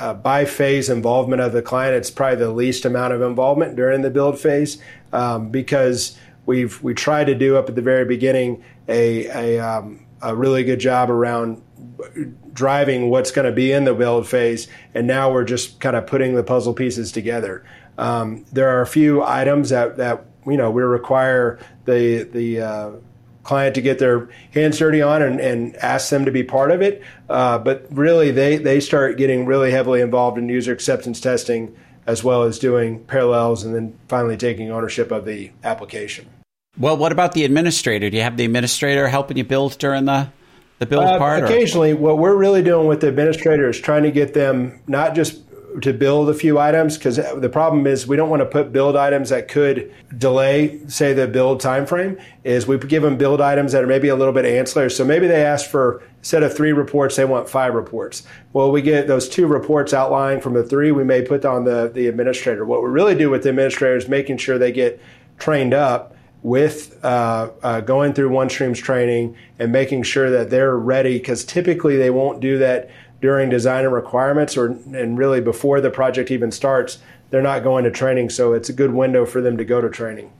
a 0.00 0.14
by 0.14 0.46
phase 0.46 0.88
involvement 0.88 1.42
of 1.42 1.52
the 1.52 1.60
client, 1.60 1.94
it's 1.94 2.10
probably 2.10 2.36
the 2.36 2.50
least 2.50 2.86
amount 2.86 3.12
of 3.12 3.20
involvement 3.20 3.76
during 3.76 4.00
the 4.00 4.10
build 4.10 4.38
phase 4.38 4.78
um, 5.12 5.50
because 5.50 6.16
we've 6.46 6.82
we 6.82 6.94
tried 6.94 7.24
to 7.24 7.34
do 7.34 7.56
up 7.58 7.68
at 7.68 7.74
the 7.74 7.82
very 7.82 8.06
beginning 8.06 8.64
a 8.88 9.26
a, 9.26 9.58
um, 9.58 10.06
a 10.22 10.34
really 10.34 10.64
good 10.64 10.80
job 10.80 11.10
around 11.10 11.62
driving 12.52 13.10
what's 13.10 13.30
going 13.30 13.46
to 13.46 13.52
be 13.52 13.72
in 13.72 13.84
the 13.84 13.94
build 13.94 14.26
phase, 14.26 14.68
and 14.94 15.06
now 15.06 15.32
we're 15.32 15.44
just 15.44 15.80
kind 15.80 15.96
of 15.96 16.06
putting 16.06 16.34
the 16.34 16.42
puzzle 16.42 16.74
pieces 16.74 17.12
together. 17.12 17.64
Um, 17.96 18.44
there 18.52 18.68
are 18.68 18.80
a 18.80 18.86
few 18.86 19.22
items 19.22 19.70
that 19.70 19.96
that 19.96 20.24
you 20.46 20.56
know 20.56 20.70
we 20.70 20.82
require 20.82 21.58
the 21.84 22.22
the 22.24 22.60
uh, 22.60 22.90
client 23.48 23.74
to 23.74 23.80
get 23.80 23.98
their 23.98 24.28
hands 24.52 24.78
dirty 24.78 25.00
on 25.00 25.22
and, 25.22 25.40
and 25.40 25.74
ask 25.76 26.10
them 26.10 26.26
to 26.26 26.30
be 26.30 26.42
part 26.42 26.70
of 26.70 26.82
it. 26.82 27.02
Uh, 27.30 27.58
but 27.58 27.86
really, 27.90 28.30
they, 28.30 28.58
they 28.58 28.78
start 28.78 29.16
getting 29.16 29.46
really 29.46 29.70
heavily 29.70 30.02
involved 30.02 30.36
in 30.36 30.50
user 30.50 30.70
acceptance 30.70 31.18
testing 31.18 31.74
as 32.06 32.22
well 32.22 32.42
as 32.42 32.58
doing 32.58 33.02
parallels 33.04 33.64
and 33.64 33.74
then 33.74 33.98
finally 34.06 34.36
taking 34.36 34.70
ownership 34.70 35.10
of 35.10 35.24
the 35.24 35.50
application. 35.64 36.28
Well, 36.78 36.96
what 36.96 37.12
about 37.12 37.32
the 37.32 37.44
administrator? 37.44 38.08
Do 38.08 38.16
you 38.16 38.22
have 38.22 38.36
the 38.36 38.44
administrator 38.44 39.08
helping 39.08 39.36
you 39.36 39.44
build 39.44 39.78
during 39.78 40.04
the 40.04 40.28
the 40.78 40.86
build 40.86 41.04
uh, 41.04 41.18
part? 41.18 41.42
Occasionally, 41.42 41.92
or? 41.92 41.96
what 41.96 42.18
we're 42.18 42.36
really 42.36 42.62
doing 42.62 42.86
with 42.86 43.00
the 43.00 43.08
administrator 43.08 43.68
is 43.68 43.80
trying 43.80 44.04
to 44.04 44.12
get 44.12 44.34
them 44.34 44.80
not 44.86 45.14
just 45.14 45.42
to 45.82 45.92
build 45.92 46.30
a 46.30 46.34
few 46.34 46.58
items 46.58 46.96
because 46.96 47.16
the 47.16 47.48
problem 47.48 47.86
is 47.86 48.06
we 48.06 48.16
don't 48.16 48.30
want 48.30 48.40
to 48.40 48.46
put 48.46 48.72
build 48.72 48.96
items 48.96 49.28
that 49.28 49.48
could 49.48 49.92
delay 50.16 50.80
say 50.88 51.12
the 51.12 51.26
build 51.26 51.60
time 51.60 51.84
frame 51.84 52.18
is 52.42 52.66
we 52.66 52.78
give 52.78 53.02
them 53.02 53.16
build 53.18 53.40
items 53.40 53.72
that 53.72 53.84
are 53.84 53.86
maybe 53.86 54.08
a 54.08 54.16
little 54.16 54.32
bit 54.32 54.46
ancillary 54.46 54.90
so 54.90 55.04
maybe 55.04 55.26
they 55.26 55.44
ask 55.44 55.68
for 55.68 56.02
instead 56.18 56.42
of 56.42 56.56
three 56.56 56.72
reports 56.72 57.16
they 57.16 57.24
want 57.24 57.48
five 57.48 57.74
reports 57.74 58.22
well 58.54 58.72
we 58.72 58.80
get 58.80 59.06
those 59.06 59.28
two 59.28 59.46
reports 59.46 59.92
outlined 59.92 60.42
from 60.42 60.54
the 60.54 60.64
three 60.64 60.90
we 60.90 61.04
may 61.04 61.20
put 61.20 61.44
on 61.44 61.64
the, 61.64 61.90
the 61.94 62.06
administrator 62.06 62.64
what 62.64 62.82
we 62.82 62.88
really 62.88 63.14
do 63.14 63.28
with 63.28 63.42
the 63.42 63.50
administrator 63.50 63.96
is 63.96 64.08
making 64.08 64.38
sure 64.38 64.58
they 64.58 64.72
get 64.72 65.00
trained 65.38 65.74
up 65.74 66.16
with 66.42 67.04
uh, 67.04 67.50
uh, 67.62 67.80
going 67.80 68.12
through 68.12 68.30
OneStream's 68.30 68.78
training 68.78 69.36
and 69.58 69.72
making 69.72 70.04
sure 70.04 70.30
that 70.30 70.50
they're 70.50 70.76
ready 70.76 71.18
because 71.18 71.44
typically 71.44 71.96
they 71.96 72.10
won't 72.10 72.40
do 72.40 72.58
that 72.58 72.90
during 73.20 73.50
design 73.50 73.84
and 73.84 73.92
requirements 73.92 74.56
or 74.56 74.66
and 74.94 75.18
really 75.18 75.40
before 75.40 75.80
the 75.80 75.90
project 75.90 76.30
even 76.30 76.52
starts 76.52 76.98
they're 77.30 77.42
not 77.42 77.62
going 77.62 77.84
to 77.84 77.90
training. 77.90 78.30
So 78.30 78.52
it's 78.52 78.68
a 78.68 78.72
good 78.72 78.92
window 78.92 79.26
for 79.26 79.40
them 79.40 79.56
to 79.58 79.64
go 79.64 79.80
to 79.80 79.88
training. 79.88 80.32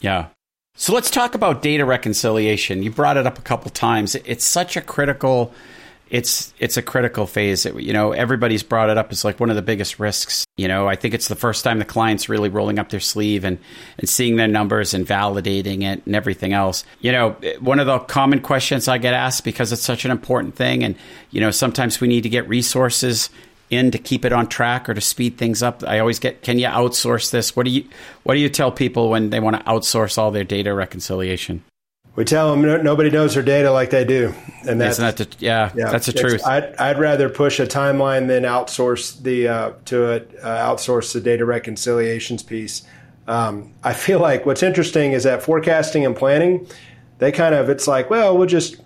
Yeah. 0.00 0.28
So 0.74 0.92
let's 0.92 1.10
talk 1.10 1.34
about 1.34 1.62
data 1.62 1.84
reconciliation. 1.84 2.82
You 2.82 2.90
brought 2.90 3.16
it 3.16 3.26
up 3.26 3.38
a 3.38 3.42
couple 3.42 3.70
times. 3.70 4.14
It's 4.14 4.44
such 4.44 4.76
a 4.76 4.80
critical 4.82 5.52
it's 6.08 6.54
it's 6.58 6.76
a 6.76 6.82
critical 6.82 7.26
phase. 7.26 7.64
you 7.64 7.92
know, 7.92 8.12
everybody's 8.12 8.62
brought 8.62 8.90
it 8.90 8.98
up 8.98 9.10
as 9.10 9.24
like 9.24 9.40
one 9.40 9.50
of 9.50 9.56
the 9.56 9.62
biggest 9.62 9.98
risks. 9.98 10.46
You 10.56 10.68
know, 10.68 10.86
I 10.86 10.94
think 10.94 11.14
it's 11.14 11.28
the 11.28 11.34
first 11.34 11.64
time 11.64 11.78
the 11.78 11.84
client's 11.84 12.28
really 12.28 12.48
rolling 12.48 12.78
up 12.78 12.90
their 12.90 13.00
sleeve 13.00 13.44
and 13.44 13.58
and 13.98 14.08
seeing 14.08 14.36
their 14.36 14.48
numbers 14.48 14.94
and 14.94 15.06
validating 15.06 15.82
it 15.82 16.02
and 16.06 16.14
everything 16.14 16.52
else. 16.52 16.84
You 17.00 17.12
know, 17.12 17.36
one 17.60 17.80
of 17.80 17.86
the 17.86 17.98
common 17.98 18.40
questions 18.40 18.86
I 18.86 18.98
get 18.98 19.14
asked 19.14 19.44
because 19.44 19.72
it's 19.72 19.82
such 19.82 20.04
an 20.04 20.10
important 20.12 20.54
thing, 20.54 20.84
and 20.84 20.94
you 21.30 21.40
know, 21.40 21.50
sometimes 21.50 22.00
we 22.00 22.08
need 22.08 22.22
to 22.22 22.28
get 22.28 22.48
resources 22.48 23.28
in 23.68 23.90
to 23.90 23.98
keep 23.98 24.24
it 24.24 24.32
on 24.32 24.46
track 24.46 24.88
or 24.88 24.94
to 24.94 25.00
speed 25.00 25.38
things 25.38 25.62
up. 25.62 25.82
I 25.84 25.98
always 25.98 26.20
get, 26.20 26.42
can 26.42 26.58
you 26.58 26.68
outsource 26.68 27.32
this? 27.32 27.56
What 27.56 27.66
do 27.66 27.72
you 27.72 27.84
what 28.22 28.34
do 28.34 28.40
you 28.40 28.48
tell 28.48 28.70
people 28.70 29.10
when 29.10 29.30
they 29.30 29.40
want 29.40 29.56
to 29.56 29.62
outsource 29.64 30.18
all 30.18 30.30
their 30.30 30.44
data 30.44 30.72
reconciliation? 30.72 31.64
We 32.16 32.24
tell 32.24 32.50
them 32.50 32.62
no, 32.62 32.80
nobody 32.80 33.10
knows 33.10 33.34
their 33.34 33.42
data 33.42 33.70
like 33.70 33.90
they 33.90 34.04
do, 34.04 34.34
and 34.66 34.80
that's 34.80 34.98
not 34.98 35.16
the, 35.16 35.28
yeah, 35.38 35.70
yeah, 35.76 35.90
that's 35.90 36.06
the 36.06 36.12
truth. 36.12 36.44
I'd, 36.46 36.74
I'd 36.76 36.98
rather 36.98 37.28
push 37.28 37.60
a 37.60 37.66
timeline 37.66 38.26
than 38.26 38.44
outsource 38.44 39.22
the 39.22 39.48
uh, 39.48 39.72
to 39.86 40.12
it, 40.12 40.34
uh, 40.42 40.74
outsource 40.74 41.12
the 41.12 41.20
data 41.20 41.44
reconciliations 41.44 42.42
piece. 42.42 42.82
Um, 43.28 43.74
I 43.84 43.92
feel 43.92 44.18
like 44.18 44.46
what's 44.46 44.62
interesting 44.62 45.12
is 45.12 45.24
that 45.24 45.42
forecasting 45.42 46.06
and 46.06 46.16
planning, 46.16 46.66
they 47.18 47.32
kind 47.32 47.54
of 47.54 47.68
it's 47.68 47.86
like 47.86 48.08
well 48.08 48.36
we'll 48.36 48.48
just 48.48 48.76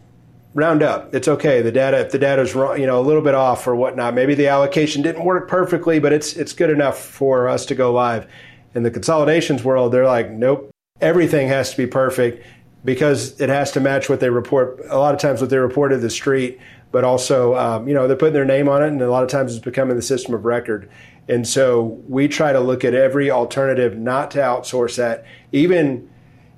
round 0.54 0.82
up. 0.82 1.14
It's 1.14 1.28
okay. 1.28 1.62
The 1.62 1.72
data, 1.72 2.00
if 2.00 2.10
the 2.10 2.18
data's 2.18 2.54
wrong, 2.54 2.80
you 2.80 2.86
know, 2.86 2.98
a 2.98 3.02
little 3.02 3.22
bit 3.22 3.34
off 3.34 3.66
or 3.66 3.76
whatnot, 3.76 4.14
maybe 4.14 4.34
the 4.34 4.48
allocation 4.48 5.02
didn't 5.02 5.24
work 5.24 5.48
perfectly, 5.48 6.00
but 6.00 6.12
it's 6.12 6.34
it's 6.34 6.52
good 6.52 6.70
enough 6.70 6.98
for 6.98 7.48
us 7.48 7.66
to 7.66 7.74
go 7.74 7.92
live. 7.92 8.26
In 8.74 8.82
the 8.82 8.90
consolidations 8.90 9.64
world, 9.64 9.92
they're 9.92 10.06
like, 10.06 10.30
nope, 10.30 10.70
everything 11.00 11.48
has 11.48 11.70
to 11.72 11.76
be 11.76 11.86
perfect 11.86 12.44
because 12.84 13.40
it 13.40 13.48
has 13.48 13.72
to 13.72 13.80
match 13.80 14.08
what 14.08 14.20
they 14.20 14.30
report. 14.30 14.80
A 14.88 14.98
lot 14.98 15.14
of 15.14 15.20
times, 15.20 15.40
what 15.40 15.50
they 15.50 15.58
report 15.58 15.92
to 15.92 15.98
the 15.98 16.10
street, 16.10 16.58
but 16.92 17.04
also, 17.04 17.54
um, 17.56 17.88
you 17.88 17.94
know, 17.94 18.08
they're 18.08 18.16
putting 18.16 18.34
their 18.34 18.44
name 18.44 18.68
on 18.68 18.82
it, 18.82 18.88
and 18.88 19.00
a 19.02 19.10
lot 19.10 19.22
of 19.22 19.28
times 19.28 19.54
it's 19.54 19.64
becoming 19.64 19.96
the 19.96 20.02
system 20.02 20.34
of 20.34 20.44
record. 20.44 20.90
And 21.28 21.46
so 21.46 22.00
we 22.08 22.26
try 22.26 22.52
to 22.52 22.60
look 22.60 22.84
at 22.84 22.94
every 22.94 23.30
alternative 23.30 23.96
not 23.96 24.30
to 24.32 24.38
outsource 24.38 24.96
that, 24.96 25.24
even 25.52 26.08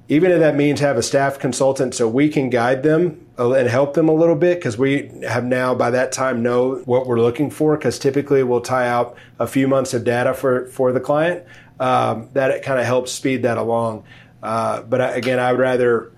even 0.09 0.31
if 0.31 0.41
that 0.41 0.57
means 0.57 0.81
have 0.81 0.97
a 0.97 1.03
staff 1.03 1.39
consultant 1.39 1.95
so 1.95 2.07
we 2.09 2.29
can 2.29 2.51
guide 2.51 2.83
them 2.83 3.27
and 3.39 3.69
help 3.69 3.95
them 3.95 4.09
a 4.09 4.13
little 4.13 4.35
bit 4.35 4.59
because 4.59 4.77
we 4.77 5.11
have 5.27 5.45
now 5.45 5.75
by 5.75 5.91
that 5.91 6.13
time 6.13 6.43
know 6.43 6.77
what 6.85 7.07
we're 7.07 7.21
looking 7.21 7.51
for 7.51 7.77
because 7.77 7.99
typically 7.99 8.43
we'll 8.43 8.61
tie 8.61 8.87
out 8.87 9.17
a 9.39 9.47
few 9.47 9.67
months 9.67 9.95
of 9.95 10.05
data 10.05 10.35
for 10.35 10.67
for 10.67 10.93
the 10.93 11.01
client 11.01 11.45
um, 11.81 12.29
that 12.35 12.51
it 12.51 12.63
kind 12.63 12.79
of 12.79 12.85
helps 12.85 13.11
speed 13.11 13.43
that 13.43 13.57
along 13.57 14.05
uh, 14.43 14.83
but 14.83 15.01
I, 15.01 15.11
again 15.11 15.39
i 15.39 15.51
would 15.53 15.61
rather 15.61 16.13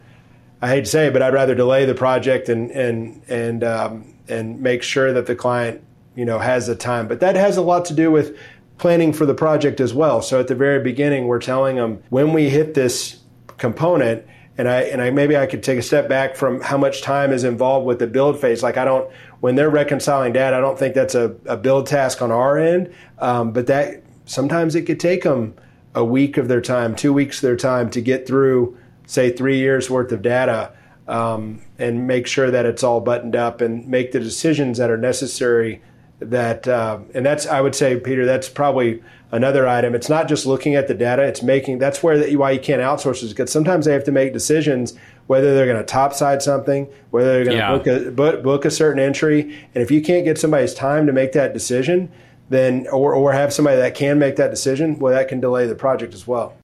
i 0.63 0.69
hate 0.69 0.85
to 0.85 0.91
say 0.91 1.07
it 1.07 1.13
but 1.13 1.23
i'd 1.23 1.35
rather 1.35 1.55
delay 1.55 1.85
the 1.85 1.95
project 1.95 2.49
and 2.49 2.71
and 2.71 3.23
and 3.29 3.65
um, 3.65 4.15
and 4.29 4.61
make 4.61 4.83
sure 4.83 5.13
that 5.13 5.27
the 5.27 5.37
client 5.37 5.83
you 6.15 6.25
know 6.25 6.39
has 6.39 6.67
the 6.67 6.77
time 6.77 7.09
but 7.09 7.21
that 7.21 7.37
has 7.37 7.57
a 7.57 7.63
lot 7.63 7.85
to 7.87 7.95
do 7.95 8.11
with 8.11 8.37
planning 8.79 9.13
for 9.13 9.27
the 9.27 9.35
project 9.35 9.81
as 9.81 9.95
well 9.95 10.21
so 10.21 10.41
at 10.41 10.49
the 10.49 10.55
very 10.55 10.83
beginning 10.83 11.27
we're 11.27 11.39
telling 11.39 11.77
them 11.77 12.03
when 12.09 12.33
we 12.33 12.51
hit 12.51 12.75
this 12.75 13.21
component 13.59 14.25
and 14.57 14.69
I 14.69 14.83
and 14.83 15.03
I 15.03 15.11
maybe 15.11 15.37
I 15.37 15.47
could 15.47 15.63
take 15.63 15.79
a 15.79 15.83
step 15.83 16.09
back 16.09 16.37
from 16.37 16.61
how 16.61 16.77
much 16.77 17.03
time 17.03 17.33
is 17.33 17.45
involved 17.45 17.87
with 17.87 17.99
the 17.99 18.07
build 18.07 18.41
phase. 18.41 18.63
Like 18.63 18.77
I 18.77 18.85
don't 18.85 19.11
when 19.41 19.57
they're 19.57 19.71
reconciling 19.71 20.33
data, 20.33 20.57
I 20.57 20.61
don't 20.61 20.79
think 20.79 20.95
that's 20.95 21.15
a, 21.15 21.35
a 21.47 21.57
build 21.57 21.87
task 21.87 22.23
on 22.23 22.31
our 22.31 22.57
end. 22.57 22.93
Um, 23.19 23.53
but 23.53 23.67
that 23.67 24.03
sometimes 24.27 24.75
it 24.75 24.83
could 24.83 25.01
take 25.01 25.23
them 25.25 25.55
a 25.95 26.05
week 26.05 26.37
of 26.37 26.49
their 26.49 26.61
time, 26.61 26.95
two 26.95 27.13
weeks 27.13 27.39
of 27.39 27.43
their 27.43 27.57
time 27.57 27.91
to 27.91 28.01
get 28.01 28.27
through, 28.27 28.77
say, 29.07 29.31
three 29.31 29.59
years 29.59 29.89
worth 29.89 30.13
of 30.13 30.23
data. 30.23 30.73
Um, 31.07 31.61
and 31.79 32.07
make 32.07 32.27
sure 32.27 32.51
that 32.51 32.65
it's 32.65 32.83
all 32.83 32.99
buttoned 32.99 33.37
up 33.37 33.61
and 33.61 33.87
make 33.87 34.13
the 34.13 34.21
decisions 34.21 34.79
that 34.79 34.91
are 34.91 34.97
necessary 34.97 35.83
that 36.21 36.67
uh, 36.69 36.99
and 37.13 37.27
that's 37.27 37.47
i 37.47 37.61
would 37.61 37.75
say 37.75 37.99
peter 37.99 38.25
that's 38.25 38.49
probably 38.49 39.03
another 39.33 39.67
item 39.67 39.95
it's 39.95 40.09
not 40.09 40.29
just 40.29 40.47
looking 40.47 40.75
at 40.75 40.87
the 40.87 40.95
data 40.95 41.23
it's 41.23 41.43
making 41.43 41.79
that's 41.79 42.03
where 42.03 42.19
the, 42.19 42.37
why 42.37 42.51
you 42.53 42.61
can't 42.61 42.81
outsource 42.81 43.23
is 43.23 43.31
because 43.31 43.51
sometimes 43.51 43.85
they 43.85 43.93
have 43.93 44.05
to 44.05 44.13
make 44.13 44.33
decisions 44.33 44.95
whether 45.27 45.55
they're 45.55 45.67
going 45.67 45.79
to 45.79 45.85
topside 45.85 46.41
something 46.41 46.89
whether 47.11 47.33
they're 47.33 47.45
going 47.45 47.57
to 47.57 47.63
yeah. 47.63 47.77
book, 47.77 47.87
a, 47.87 48.11
book, 48.11 48.43
book 48.43 48.65
a 48.65 48.71
certain 48.71 49.03
entry 49.03 49.43
and 49.75 49.83
if 49.83 49.91
you 49.91 50.01
can't 50.01 50.25
get 50.25 50.39
somebody's 50.39 50.75
time 50.75 51.07
to 51.07 51.13
make 51.13 51.33
that 51.33 51.53
decision 51.53 52.11
then 52.49 52.87
or, 52.93 53.15
or 53.15 53.33
have 53.33 53.53
somebody 53.53 53.77
that 53.77 53.95
can 53.95 54.19
make 54.19 54.37
that 54.37 54.51
decision 54.51 54.99
well 54.99 55.13
that 55.13 55.29
can 55.29 55.41
delay 55.41 55.67
the 55.67 55.75
project 55.75 56.15
as 56.15 56.27
well. 56.27 56.57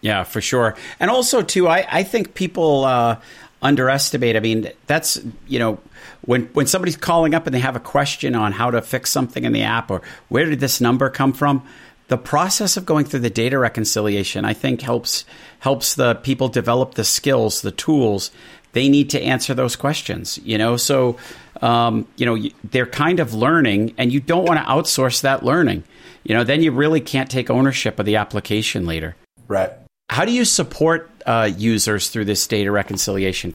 Yeah 0.00 0.24
for 0.24 0.40
sure. 0.40 0.76
And 1.00 1.10
also 1.10 1.42
too 1.42 1.68
i, 1.68 1.86
I 1.90 2.02
think 2.02 2.34
people 2.34 2.84
uh, 2.84 3.20
underestimate 3.62 4.36
i 4.36 4.40
mean 4.40 4.70
that's 4.86 5.18
you 5.48 5.58
know 5.58 5.80
when 6.26 6.42
when 6.52 6.66
somebody's 6.66 6.96
calling 6.96 7.34
up 7.34 7.46
and 7.46 7.54
they 7.54 7.60
have 7.60 7.76
a 7.76 7.80
question 7.80 8.34
on 8.34 8.52
how 8.52 8.70
to 8.70 8.82
fix 8.82 9.10
something 9.10 9.44
in 9.44 9.52
the 9.52 9.62
app 9.62 9.90
or 9.90 10.02
where 10.28 10.44
did 10.44 10.60
this 10.60 10.80
number 10.80 11.08
come 11.08 11.32
from, 11.32 11.66
the 12.08 12.18
process 12.18 12.76
of 12.76 12.84
going 12.84 13.04
through 13.04 13.20
the 13.20 13.30
data 13.30 13.58
reconciliation, 13.58 14.44
I 14.44 14.52
think, 14.52 14.82
helps 14.82 15.24
helps 15.60 15.94
the 15.94 16.16
people 16.16 16.48
develop 16.48 16.94
the 16.94 17.04
skills, 17.04 17.62
the 17.62 17.72
tools. 17.72 18.30
They 18.72 18.88
need 18.88 19.10
to 19.10 19.20
answer 19.20 19.54
those 19.54 19.76
questions. 19.76 20.38
You 20.44 20.58
know, 20.58 20.76
so 20.76 21.16
um, 21.62 22.06
you 22.16 22.26
know 22.26 22.50
they're 22.64 22.86
kind 22.86 23.20
of 23.20 23.34
learning, 23.34 23.94
and 23.98 24.12
you 24.12 24.20
don't 24.20 24.44
want 24.44 24.60
to 24.60 24.66
outsource 24.66 25.22
that 25.22 25.44
learning. 25.44 25.84
You 26.24 26.34
know, 26.34 26.44
then 26.44 26.62
you 26.62 26.72
really 26.72 27.00
can't 27.00 27.30
take 27.30 27.50
ownership 27.50 27.98
of 27.98 28.06
the 28.06 28.16
application 28.16 28.86
later. 28.86 29.16
Right. 29.48 29.72
How 30.08 30.24
do 30.24 30.32
you 30.32 30.44
support 30.44 31.10
uh, 31.24 31.50
users 31.56 32.08
through 32.08 32.24
this 32.26 32.46
data 32.46 32.70
reconciliation? 32.70 33.54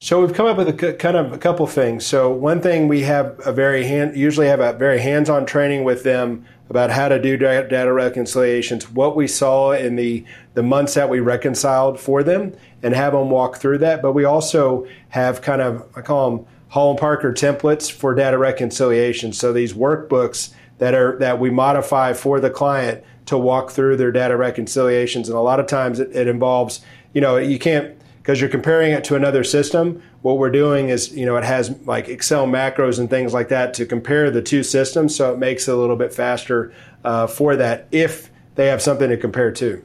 So 0.00 0.20
we've 0.20 0.34
come 0.34 0.46
up 0.46 0.58
with 0.58 0.68
a 0.68 0.92
kind 0.92 1.16
of 1.16 1.32
a 1.32 1.38
couple 1.38 1.66
things. 1.66 2.04
So 2.04 2.30
one 2.30 2.60
thing 2.60 2.88
we 2.88 3.02
have 3.02 3.40
a 3.46 3.52
very 3.52 3.84
hand, 3.84 4.16
usually 4.16 4.48
have 4.48 4.60
a 4.60 4.74
very 4.74 5.00
hands-on 5.00 5.46
training 5.46 5.84
with 5.84 6.02
them 6.02 6.44
about 6.68 6.90
how 6.90 7.08
to 7.08 7.20
do 7.20 7.36
data 7.36 7.92
reconciliations, 7.92 8.90
what 8.90 9.16
we 9.16 9.26
saw 9.26 9.72
in 9.72 9.96
the 9.96 10.24
the 10.54 10.62
months 10.62 10.94
that 10.94 11.08
we 11.08 11.20
reconciled 11.20 11.98
for 11.98 12.22
them, 12.22 12.52
and 12.82 12.94
have 12.94 13.12
them 13.12 13.30
walk 13.30 13.56
through 13.56 13.78
that. 13.78 14.02
But 14.02 14.12
we 14.12 14.24
also 14.24 14.86
have 15.08 15.40
kind 15.40 15.62
of 15.62 15.86
I 15.96 16.02
call 16.02 16.30
them 16.30 16.46
Holland 16.74 16.98
Parker 16.98 17.32
templates 17.32 17.88
for 17.88 18.16
data 18.16 18.36
reconciliation. 18.36 19.32
So 19.32 19.52
these 19.52 19.74
workbooks 19.74 20.52
that 20.78 20.92
are 20.92 21.16
that 21.20 21.38
we 21.38 21.48
modify 21.48 22.14
for 22.14 22.40
the 22.40 22.50
client 22.50 23.04
to 23.26 23.38
walk 23.38 23.70
through 23.70 23.96
their 23.96 24.10
data 24.10 24.36
reconciliations, 24.36 25.28
and 25.28 25.38
a 25.38 25.40
lot 25.40 25.60
of 25.60 25.68
times 25.68 26.00
it, 26.00 26.10
it 26.12 26.26
involves 26.26 26.84
you 27.12 27.20
know 27.20 27.36
you 27.36 27.60
can't 27.60 27.96
because 28.16 28.40
you're 28.40 28.50
comparing 28.50 28.90
it 28.90 29.04
to 29.04 29.14
another 29.14 29.44
system. 29.44 30.02
What 30.22 30.38
we're 30.38 30.50
doing 30.50 30.88
is, 30.88 31.16
you 31.16 31.24
know, 31.24 31.36
it 31.36 31.44
has 31.44 31.78
like 31.86 32.08
Excel 32.08 32.48
macros 32.48 32.98
and 32.98 33.08
things 33.08 33.32
like 33.32 33.50
that 33.50 33.72
to 33.74 33.86
compare 33.86 34.32
the 34.32 34.42
two 34.42 34.64
systems, 34.64 35.14
so 35.14 35.32
it 35.32 35.38
makes 35.38 35.68
it 35.68 35.74
a 35.74 35.76
little 35.76 35.94
bit 35.94 36.12
faster 36.12 36.72
uh, 37.04 37.28
for 37.28 37.54
that 37.54 37.86
if 37.92 38.32
they 38.56 38.66
have 38.66 38.82
something 38.82 39.10
to 39.10 39.16
compare 39.16 39.52
to, 39.52 39.80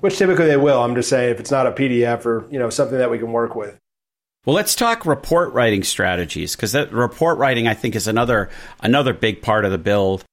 which 0.00 0.18
typically 0.18 0.48
they 0.48 0.58
will. 0.58 0.82
I'm 0.82 0.94
just 0.96 1.08
saying 1.08 1.30
if 1.30 1.40
it's 1.40 1.50
not 1.50 1.66
a 1.66 1.72
PDF 1.72 2.26
or 2.26 2.44
you 2.50 2.58
know 2.58 2.68
something 2.68 2.98
that 2.98 3.10
we 3.10 3.18
can 3.18 3.32
work 3.32 3.54
with. 3.54 3.80
Well, 4.44 4.54
let's 4.54 4.74
talk 4.74 5.06
report 5.06 5.54
writing 5.54 5.84
strategies 5.84 6.54
because 6.54 6.72
that 6.72 6.92
report 6.92 7.38
writing, 7.38 7.66
I 7.66 7.72
think, 7.72 7.96
is 7.96 8.06
another 8.06 8.50
another 8.80 9.14
big 9.14 9.40
part 9.40 9.64
of 9.64 9.70
the 9.70 9.78
build. 9.78 10.24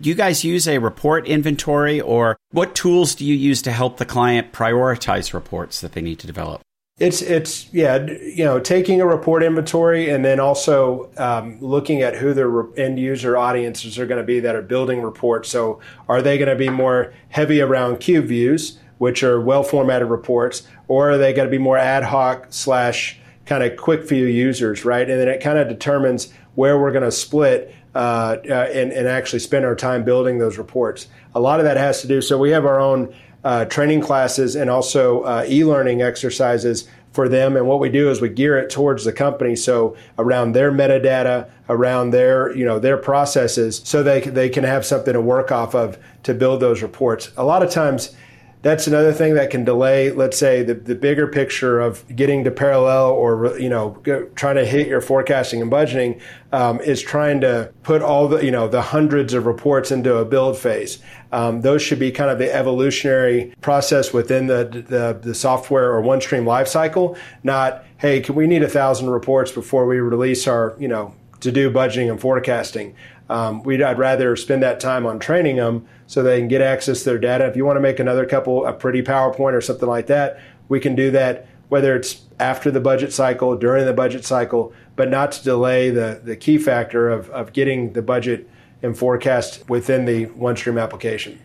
Do 0.00 0.08
you 0.08 0.14
guys 0.14 0.42
use 0.42 0.66
a 0.66 0.78
report 0.78 1.26
inventory, 1.26 2.00
or 2.00 2.36
what 2.52 2.74
tools 2.74 3.14
do 3.14 3.26
you 3.26 3.34
use 3.34 3.60
to 3.62 3.72
help 3.72 3.98
the 3.98 4.06
client 4.06 4.52
prioritize 4.52 5.34
reports 5.34 5.82
that 5.82 5.92
they 5.92 6.00
need 6.00 6.18
to 6.20 6.26
develop? 6.26 6.62
It's 6.98 7.20
it's 7.20 7.72
yeah 7.72 8.06
you 8.06 8.44
know 8.44 8.58
taking 8.58 9.02
a 9.02 9.06
report 9.06 9.42
inventory 9.42 10.08
and 10.08 10.24
then 10.24 10.40
also 10.40 11.10
um, 11.18 11.60
looking 11.60 12.00
at 12.00 12.16
who 12.16 12.32
the 12.32 12.72
end 12.78 12.98
user 12.98 13.36
audiences 13.36 13.98
are 13.98 14.06
going 14.06 14.20
to 14.20 14.26
be 14.26 14.40
that 14.40 14.56
are 14.56 14.62
building 14.62 15.02
reports. 15.02 15.50
So 15.50 15.78
are 16.08 16.22
they 16.22 16.38
going 16.38 16.48
to 16.48 16.56
be 16.56 16.70
more 16.70 17.12
heavy 17.28 17.60
around 17.60 17.98
cube 18.00 18.24
views, 18.24 18.78
which 18.96 19.22
are 19.22 19.38
well 19.38 19.62
formatted 19.62 20.08
reports, 20.08 20.66
or 20.88 21.10
are 21.10 21.18
they 21.18 21.34
going 21.34 21.46
to 21.46 21.50
be 21.50 21.62
more 21.62 21.76
ad 21.76 22.04
hoc 22.04 22.46
slash 22.48 23.20
kind 23.48 23.64
of 23.64 23.76
quick 23.76 24.06
view 24.06 24.26
users, 24.26 24.84
right? 24.84 25.08
And 25.08 25.18
then 25.18 25.28
it 25.28 25.42
kind 25.42 25.58
of 25.58 25.68
determines 25.68 26.32
where 26.54 26.78
we're 26.78 26.92
going 26.92 27.04
to 27.04 27.10
split 27.10 27.74
uh, 27.94 28.36
uh, 28.48 28.68
and, 28.72 28.92
and 28.92 29.08
actually 29.08 29.38
spend 29.38 29.64
our 29.64 29.74
time 29.74 30.04
building 30.04 30.38
those 30.38 30.58
reports. 30.58 31.08
A 31.34 31.40
lot 31.40 31.58
of 31.58 31.64
that 31.64 31.78
has 31.78 32.02
to 32.02 32.06
do. 32.06 32.20
So 32.20 32.36
we 32.36 32.50
have 32.50 32.66
our 32.66 32.78
own 32.78 33.14
uh, 33.44 33.64
training 33.64 34.02
classes 34.02 34.54
and 34.54 34.68
also 34.68 35.22
uh, 35.22 35.46
e-learning 35.48 36.02
exercises 36.02 36.86
for 37.12 37.26
them. 37.28 37.56
And 37.56 37.66
what 37.66 37.80
we 37.80 37.88
do 37.88 38.10
is 38.10 38.20
we 38.20 38.28
gear 38.28 38.58
it 38.58 38.68
towards 38.68 39.04
the 39.04 39.12
company, 39.12 39.56
so 39.56 39.96
around 40.18 40.52
their 40.52 40.70
metadata, 40.70 41.48
around 41.70 42.10
their 42.10 42.54
you 42.54 42.64
know 42.64 42.78
their 42.78 42.98
processes, 42.98 43.80
so 43.82 44.02
they 44.02 44.20
they 44.20 44.50
can 44.50 44.64
have 44.64 44.84
something 44.84 45.14
to 45.14 45.20
work 45.20 45.50
off 45.50 45.74
of 45.74 45.98
to 46.24 46.34
build 46.34 46.60
those 46.60 46.82
reports. 46.82 47.30
A 47.36 47.44
lot 47.44 47.62
of 47.62 47.70
times 47.70 48.14
that's 48.62 48.86
another 48.86 49.12
thing 49.12 49.34
that 49.34 49.50
can 49.50 49.64
delay, 49.64 50.10
let's 50.10 50.36
say, 50.36 50.62
the, 50.62 50.74
the 50.74 50.94
bigger 50.94 51.28
picture 51.28 51.80
of 51.80 52.04
getting 52.14 52.42
to 52.44 52.50
parallel 52.50 53.10
or, 53.10 53.56
you 53.58 53.68
know, 53.68 53.96
trying 54.34 54.56
to 54.56 54.64
hit 54.64 54.88
your 54.88 55.00
forecasting 55.00 55.62
and 55.62 55.70
budgeting 55.70 56.20
um, 56.52 56.80
is 56.80 57.00
trying 57.00 57.40
to 57.42 57.72
put 57.84 58.02
all 58.02 58.26
the, 58.26 58.44
you 58.44 58.50
know, 58.50 58.66
the 58.66 58.82
hundreds 58.82 59.32
of 59.32 59.46
reports 59.46 59.92
into 59.92 60.16
a 60.16 60.24
build 60.24 60.58
phase. 60.58 60.98
Um, 61.30 61.60
those 61.60 61.82
should 61.82 62.00
be 62.00 62.10
kind 62.10 62.30
of 62.30 62.38
the 62.38 62.52
evolutionary 62.52 63.54
process 63.60 64.12
within 64.12 64.48
the, 64.48 64.64
the, 64.88 65.18
the 65.20 65.34
software 65.34 65.92
or 65.92 66.02
OneStream 66.02 66.44
lifecycle, 66.44 67.16
not, 67.44 67.84
hey, 67.98 68.20
can 68.20 68.34
we 68.34 68.46
need 68.46 68.62
a 68.62 68.68
thousand 68.68 69.10
reports 69.10 69.52
before 69.52 69.86
we 69.86 69.98
release 70.00 70.48
our, 70.48 70.74
you 70.78 70.88
know, 70.88 71.14
to 71.40 71.52
do 71.52 71.70
budgeting 71.70 72.10
and 72.10 72.20
forecasting. 72.20 72.94
Um, 73.28 73.62
we'd, 73.62 73.82
I'd 73.82 73.98
rather 73.98 74.36
spend 74.36 74.62
that 74.62 74.80
time 74.80 75.06
on 75.06 75.18
training 75.18 75.56
them 75.56 75.86
so 76.06 76.22
they 76.22 76.38
can 76.38 76.48
get 76.48 76.62
access 76.62 77.00
to 77.00 77.10
their 77.10 77.18
data. 77.18 77.46
If 77.46 77.56
you 77.56 77.64
want 77.64 77.76
to 77.76 77.80
make 77.80 78.00
another 78.00 78.24
couple, 78.24 78.64
a 78.66 78.72
pretty 78.72 79.02
PowerPoint 79.02 79.52
or 79.52 79.60
something 79.60 79.88
like 79.88 80.06
that, 80.06 80.40
we 80.68 80.80
can 80.80 80.94
do 80.94 81.10
that, 81.10 81.46
whether 81.68 81.94
it's 81.94 82.22
after 82.40 82.70
the 82.70 82.80
budget 82.80 83.12
cycle, 83.12 83.56
during 83.56 83.84
the 83.84 83.92
budget 83.92 84.24
cycle, 84.24 84.72
but 84.96 85.10
not 85.10 85.32
to 85.32 85.44
delay 85.44 85.90
the, 85.90 86.20
the 86.24 86.36
key 86.36 86.58
factor 86.58 87.08
of, 87.08 87.28
of 87.30 87.52
getting 87.52 87.92
the 87.92 88.02
budget 88.02 88.48
and 88.82 88.96
forecast 88.96 89.68
within 89.68 90.04
the 90.04 90.26
OneStream 90.26 90.80
application. 90.80 91.38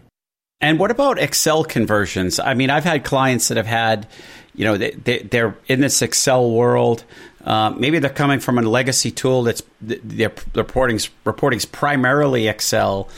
And 0.62 0.80
what 0.80 0.92
about 0.92 1.20
Excel 1.20 1.66
conversions? 1.66 2.40
I 2.40 2.54
mean, 2.54 2.70
I've 2.70 2.86
had 2.86 3.04
clients 3.04 3.50
that 3.50 3.58
have 3.58 3.68
had, 3.68 4.08
you 4.56 4.64
know, 4.64 4.78
they, 4.78 5.42
are 5.42 5.58
in 5.68 5.82
this 5.82 6.02
Excel 6.02 6.50
world. 6.50 7.04
Uh, 7.44 7.72
maybe 7.72 8.00
they're 8.00 8.10
coming 8.10 8.40
from 8.40 8.58
a 8.58 8.62
legacy 8.62 9.12
tool 9.12 9.44
that's 9.44 9.62
their 9.82 10.32
reporting's 10.56 11.10
reporting's 11.26 11.66
primarily 11.66 12.48
Excel, 12.48 13.10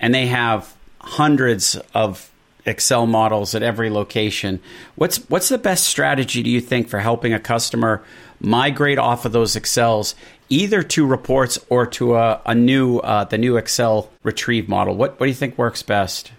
and 0.00 0.14
they 0.14 0.26
have 0.26 0.74
hundreds 1.00 1.76
of 1.94 2.30
Excel 2.66 3.06
models 3.06 3.54
at 3.54 3.62
every 3.62 3.90
location. 3.90 4.60
What's 4.96 5.18
what's 5.30 5.48
the 5.48 5.58
best 5.58 5.84
strategy 5.84 6.42
do 6.42 6.50
you 6.50 6.60
think 6.60 6.88
for 6.88 6.98
helping 6.98 7.32
a 7.32 7.40
customer 7.40 8.02
migrate 8.40 8.98
off 8.98 9.24
of 9.24 9.32
those 9.32 9.56
Excels 9.56 10.14
either 10.48 10.82
to 10.82 11.06
reports 11.06 11.58
or 11.68 11.86
to 11.86 12.16
a, 12.16 12.40
a 12.46 12.54
new 12.54 12.98
uh, 12.98 13.24
the 13.24 13.38
new 13.38 13.56
Excel 13.56 14.10
retrieve 14.22 14.68
model? 14.68 14.94
What 14.96 15.18
what 15.18 15.26
do 15.26 15.30
you 15.30 15.36
think 15.36 15.56
works 15.56 15.82
best? 15.82 16.32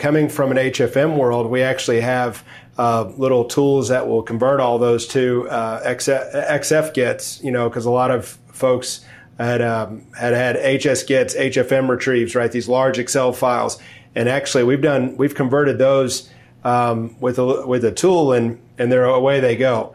Coming 0.00 0.28
from 0.28 0.50
an 0.50 0.56
HFM 0.56 1.16
world, 1.16 1.48
we 1.48 1.62
actually 1.62 2.00
have 2.00 2.42
uh, 2.76 3.12
little 3.16 3.44
tools 3.44 3.90
that 3.90 4.08
will 4.08 4.24
convert 4.24 4.58
all 4.58 4.76
those 4.76 5.06
to 5.08 5.48
uh, 5.48 5.84
XF 5.84 6.92
gets. 6.94 7.40
You 7.44 7.52
know, 7.52 7.68
because 7.68 7.86
a 7.86 7.92
lot 7.92 8.10
of 8.10 8.26
folks 8.48 9.04
had 9.38 9.62
um, 9.62 10.04
had 10.18 10.34
had 10.34 10.56
HS 10.56 11.04
gets, 11.04 11.36
HFM 11.36 11.88
retrieves, 11.88 12.34
right? 12.34 12.50
These 12.50 12.68
large 12.68 12.98
Excel 12.98 13.32
files, 13.32 13.80
and 14.16 14.28
actually 14.28 14.64
we've 14.64 14.82
done 14.82 15.16
we've 15.16 15.36
converted 15.36 15.78
those 15.78 16.28
um, 16.64 17.14
with 17.20 17.38
a 17.38 17.64
with 17.64 17.84
a 17.84 17.92
tool, 17.92 18.32
and 18.32 18.60
and 18.78 18.90
they're 18.90 19.04
away 19.04 19.38
they 19.38 19.54
go. 19.54 19.94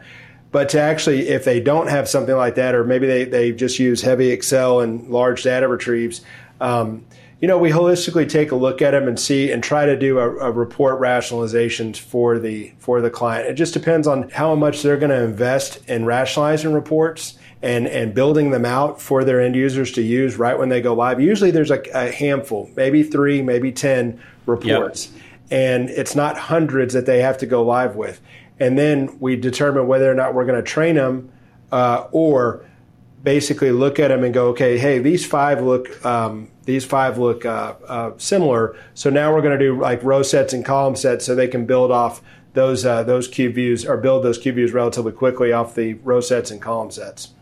But 0.54 0.70
to 0.70 0.80
actually, 0.80 1.28
if 1.28 1.44
they 1.44 1.60
don't 1.60 1.88
have 1.88 2.08
something 2.08 2.38
like 2.38 2.56
that, 2.56 2.74
or 2.74 2.86
maybe 2.86 3.06
they, 3.06 3.26
they 3.26 3.52
just 3.52 3.80
use 3.80 4.02
heavy 4.02 4.30
Excel 4.30 4.80
and 4.80 5.10
large 5.10 5.44
data 5.44 5.68
retrieves, 5.68 6.22
um, 6.62 7.06
you 7.42 7.48
know, 7.48 7.58
we 7.58 7.70
holistically 7.70 8.28
take 8.28 8.52
a 8.52 8.56
look 8.56 8.82
at 8.82 8.92
them 8.92 9.08
and 9.08 9.20
see 9.20 9.52
and 9.52 9.64
try 9.64 9.86
to 9.86 9.98
do 9.98 10.20
a, 10.20 10.30
a, 10.38 10.52
report 10.52 11.00
rationalizations 11.00 11.98
for 11.98 12.38
the 12.38 12.74
for 12.80 13.00
the 13.00 13.10
client. 13.10 13.48
It 13.48 13.54
just 13.54 13.74
depends 13.74 14.08
on 14.08 14.30
how 14.30 14.56
much 14.56 14.82
they're 14.82 14.98
going 14.98 15.12
to 15.12 15.24
invest 15.24 15.80
in 15.88 16.06
rationalizing 16.06 16.74
reports 16.74 17.38
and 17.62 17.88
and 17.88 18.14
building 18.14 18.52
them 18.52 18.66
out 18.66 19.02
for 19.02 19.24
their 19.24 19.40
end 19.40 19.56
users 19.56 19.94
to 19.94 20.02
use 20.02 20.36
right 20.36 20.58
when 20.58 20.70
they 20.70 20.82
go 20.82 20.94
live. 20.94 21.22
Usually, 21.22 21.52
there's 21.52 21.72
a, 21.72 21.82
a 21.94 22.12
handful, 22.12 22.70
maybe 22.76 23.04
three, 23.04 23.42
maybe 23.42 23.72
ten 23.72 24.22
reports, 24.46 25.10
yep. 25.14 25.24
and 25.52 25.90
it's 25.90 26.16
not 26.16 26.38
hundreds 26.38 26.94
that 26.94 27.06
they 27.06 27.22
have 27.22 27.38
to 27.38 27.46
go 27.46 27.64
live 27.64 27.96
with 27.96 28.20
and 28.60 28.78
then 28.78 29.18
we 29.20 29.36
determine 29.36 29.88
whether 29.88 30.12
or 30.12 30.14
not 30.14 30.34
we're 30.34 30.46
going 30.46 30.62
to 30.62 30.70
train 30.70 30.96
them 30.96 31.32
uh, 31.72 32.08
or 32.12 32.66
basically 33.24 33.72
look 33.72 34.00
at 34.00 34.10
them 34.10 34.24
and 34.24 34.34
go, 34.34 34.50
okay, 34.50 34.78
hey, 34.78 35.00
these 35.00 35.26
five 35.26 35.62
look 35.62 36.06
um, 36.06 36.50
these 36.70 36.86
five 36.86 37.18
look 37.18 37.46
uh, 37.46 37.74
uh, 37.88 38.12
similar. 38.18 38.76
So 38.94 39.10
now 39.10 39.34
we're 39.34 39.42
going 39.42 39.58
to 39.58 39.66
do 39.66 39.80
like 39.80 40.04
row 40.04 40.22
sets 40.22 40.54
and 40.54 40.64
column 40.64 40.96
sets 40.96 41.26
so 41.26 41.34
they 41.34 41.48
can 41.48 41.66
build 41.66 41.90
off 41.90 42.22
those 42.54 42.86
uh, 42.86 43.02
those 43.02 43.28
cube 43.28 43.56
views 43.56 43.86
or 43.86 43.98
build 43.98 44.24
those 44.24 44.38
cube 44.38 44.56
views 44.56 44.72
relatively 44.72 45.12
quickly 45.12 45.52
off 45.52 45.74
the 45.74 45.96
row 45.96 46.22
sets 46.22 46.52
and 46.52 46.62
column 46.62 46.92
sets. 46.92 47.34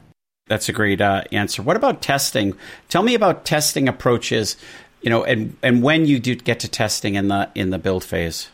That's 0.48 0.70
a 0.70 0.74
great 0.74 1.02
uh, 1.02 1.26
answer. 1.34 1.62
What 1.62 1.76
about 1.76 2.02
testing? 2.02 2.56
Tell 2.88 3.04
me 3.04 3.16
about 3.16 3.44
testing 3.44 3.90
approaches. 3.90 4.56
You 5.02 5.10
know, 5.10 5.26
and 5.26 5.58
and 5.62 5.84
when 5.84 6.06
you 6.06 6.20
do 6.20 6.34
get 6.34 6.62
to 6.62 6.70
testing 6.70 7.16
in 7.16 7.28
the 7.28 7.50
in 7.54 7.70
the 7.70 7.78
build 7.78 8.06
phase 8.06 8.50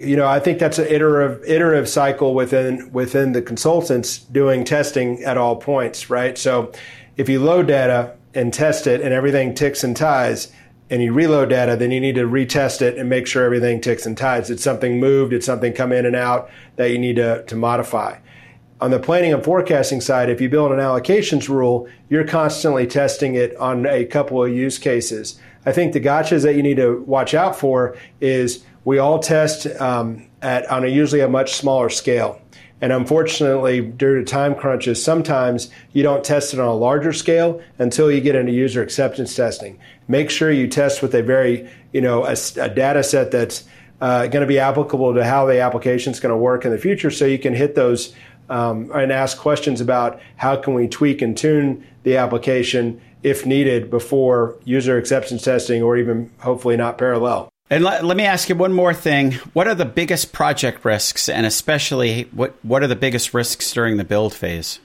you 0.00 0.16
know, 0.16 0.26
I 0.26 0.40
think 0.40 0.58
that's 0.58 0.78
an 0.78 0.86
iterative 0.86 1.42
iterative 1.44 1.88
cycle 1.88 2.34
within 2.34 2.92
within 2.92 3.32
the 3.32 3.42
consultants 3.42 4.18
doing 4.18 4.64
testing 4.64 5.22
at 5.24 5.36
all 5.36 5.56
points, 5.56 6.10
right? 6.10 6.36
So 6.36 6.72
if 7.16 7.28
you 7.28 7.40
load 7.40 7.68
data 7.68 8.16
and 8.34 8.52
test 8.52 8.86
it 8.86 9.00
and 9.00 9.12
everything 9.12 9.54
ticks 9.54 9.84
and 9.84 9.96
ties, 9.96 10.52
and 10.90 11.02
you 11.02 11.12
reload 11.12 11.48
data, 11.48 11.76
then 11.76 11.90
you 11.90 12.00
need 12.00 12.16
to 12.16 12.26
retest 12.26 12.82
it 12.82 12.98
and 12.98 13.08
make 13.08 13.26
sure 13.26 13.44
everything 13.44 13.80
ticks 13.80 14.06
and 14.06 14.16
ties. 14.18 14.48
Did 14.48 14.60
something 14.60 15.00
move? 15.00 15.30
Did 15.30 15.42
something 15.42 15.72
come 15.72 15.92
in 15.92 16.04
and 16.04 16.14
out 16.14 16.50
that 16.76 16.90
you 16.90 16.98
need 16.98 17.16
to, 17.16 17.42
to 17.44 17.56
modify? 17.56 18.18
On 18.80 18.90
the 18.90 18.98
planning 18.98 19.32
and 19.32 19.42
forecasting 19.42 20.00
side, 20.00 20.28
if 20.28 20.40
you 20.40 20.48
build 20.48 20.72
an 20.72 20.78
allocations 20.78 21.48
rule, 21.48 21.88
you're 22.10 22.26
constantly 22.26 22.86
testing 22.86 23.34
it 23.34 23.56
on 23.56 23.86
a 23.86 24.04
couple 24.04 24.44
of 24.44 24.52
use 24.52 24.78
cases. 24.78 25.40
I 25.64 25.72
think 25.72 25.94
the 25.94 26.00
gotchas 26.00 26.42
that 26.42 26.54
you 26.54 26.62
need 26.62 26.76
to 26.76 27.02
watch 27.02 27.32
out 27.32 27.56
for 27.56 27.96
is 28.20 28.62
we 28.84 28.98
all 28.98 29.20
test 29.20 29.66
um, 29.80 30.28
at 30.42 30.70
on 30.70 30.84
a 30.84 30.88
usually 30.88 31.22
a 31.22 31.28
much 31.28 31.54
smaller 31.54 31.88
scale. 31.88 32.42
And 32.84 32.92
unfortunately, 32.92 33.80
due 33.80 34.16
to 34.16 34.24
time 34.24 34.54
crunches, 34.54 35.02
sometimes 35.02 35.70
you 35.94 36.02
don't 36.02 36.22
test 36.22 36.52
it 36.52 36.60
on 36.60 36.68
a 36.68 36.74
larger 36.74 37.14
scale 37.14 37.62
until 37.78 38.12
you 38.12 38.20
get 38.20 38.34
into 38.34 38.52
user 38.52 38.82
acceptance 38.82 39.34
testing. 39.34 39.78
Make 40.06 40.28
sure 40.28 40.52
you 40.52 40.68
test 40.68 41.00
with 41.00 41.14
a 41.14 41.22
very, 41.22 41.66
you 41.94 42.02
know, 42.02 42.26
a, 42.26 42.36
a 42.60 42.68
data 42.68 43.02
set 43.02 43.30
that's 43.30 43.64
uh, 44.02 44.26
going 44.26 44.42
to 44.42 44.46
be 44.46 44.58
applicable 44.58 45.14
to 45.14 45.24
how 45.24 45.46
the 45.46 45.60
application 45.60 46.12
is 46.12 46.20
going 46.20 46.34
to 46.34 46.36
work 46.36 46.66
in 46.66 46.72
the 46.72 46.76
future, 46.76 47.10
so 47.10 47.24
you 47.24 47.38
can 47.38 47.54
hit 47.54 47.74
those 47.74 48.14
um, 48.50 48.90
and 48.92 49.10
ask 49.10 49.38
questions 49.38 49.80
about 49.80 50.20
how 50.36 50.54
can 50.54 50.74
we 50.74 50.86
tweak 50.86 51.22
and 51.22 51.38
tune 51.38 51.86
the 52.02 52.18
application 52.18 53.00
if 53.22 53.46
needed 53.46 53.88
before 53.88 54.56
user 54.64 54.98
acceptance 54.98 55.42
testing, 55.42 55.82
or 55.82 55.96
even 55.96 56.30
hopefully 56.40 56.76
not 56.76 56.98
parallel. 56.98 57.48
And 57.70 57.82
let, 57.82 58.04
let, 58.04 58.16
me 58.16 58.24
ask 58.24 58.48
you 58.48 58.54
one 58.54 58.72
more 58.72 58.92
thing. 58.92 59.32
What 59.54 59.66
are 59.66 59.74
the 59.74 59.86
biggest 59.86 60.32
project 60.32 60.84
risks, 60.84 61.28
and 61.28 61.46
especially 61.46 62.24
what, 62.32 62.54
what 62.62 62.82
are 62.82 62.86
the 62.86 62.96
biggest 62.96 63.32
risks 63.32 63.72
during 63.72 63.96
the 63.96 64.04
build 64.04 64.34
phase? 64.34 64.80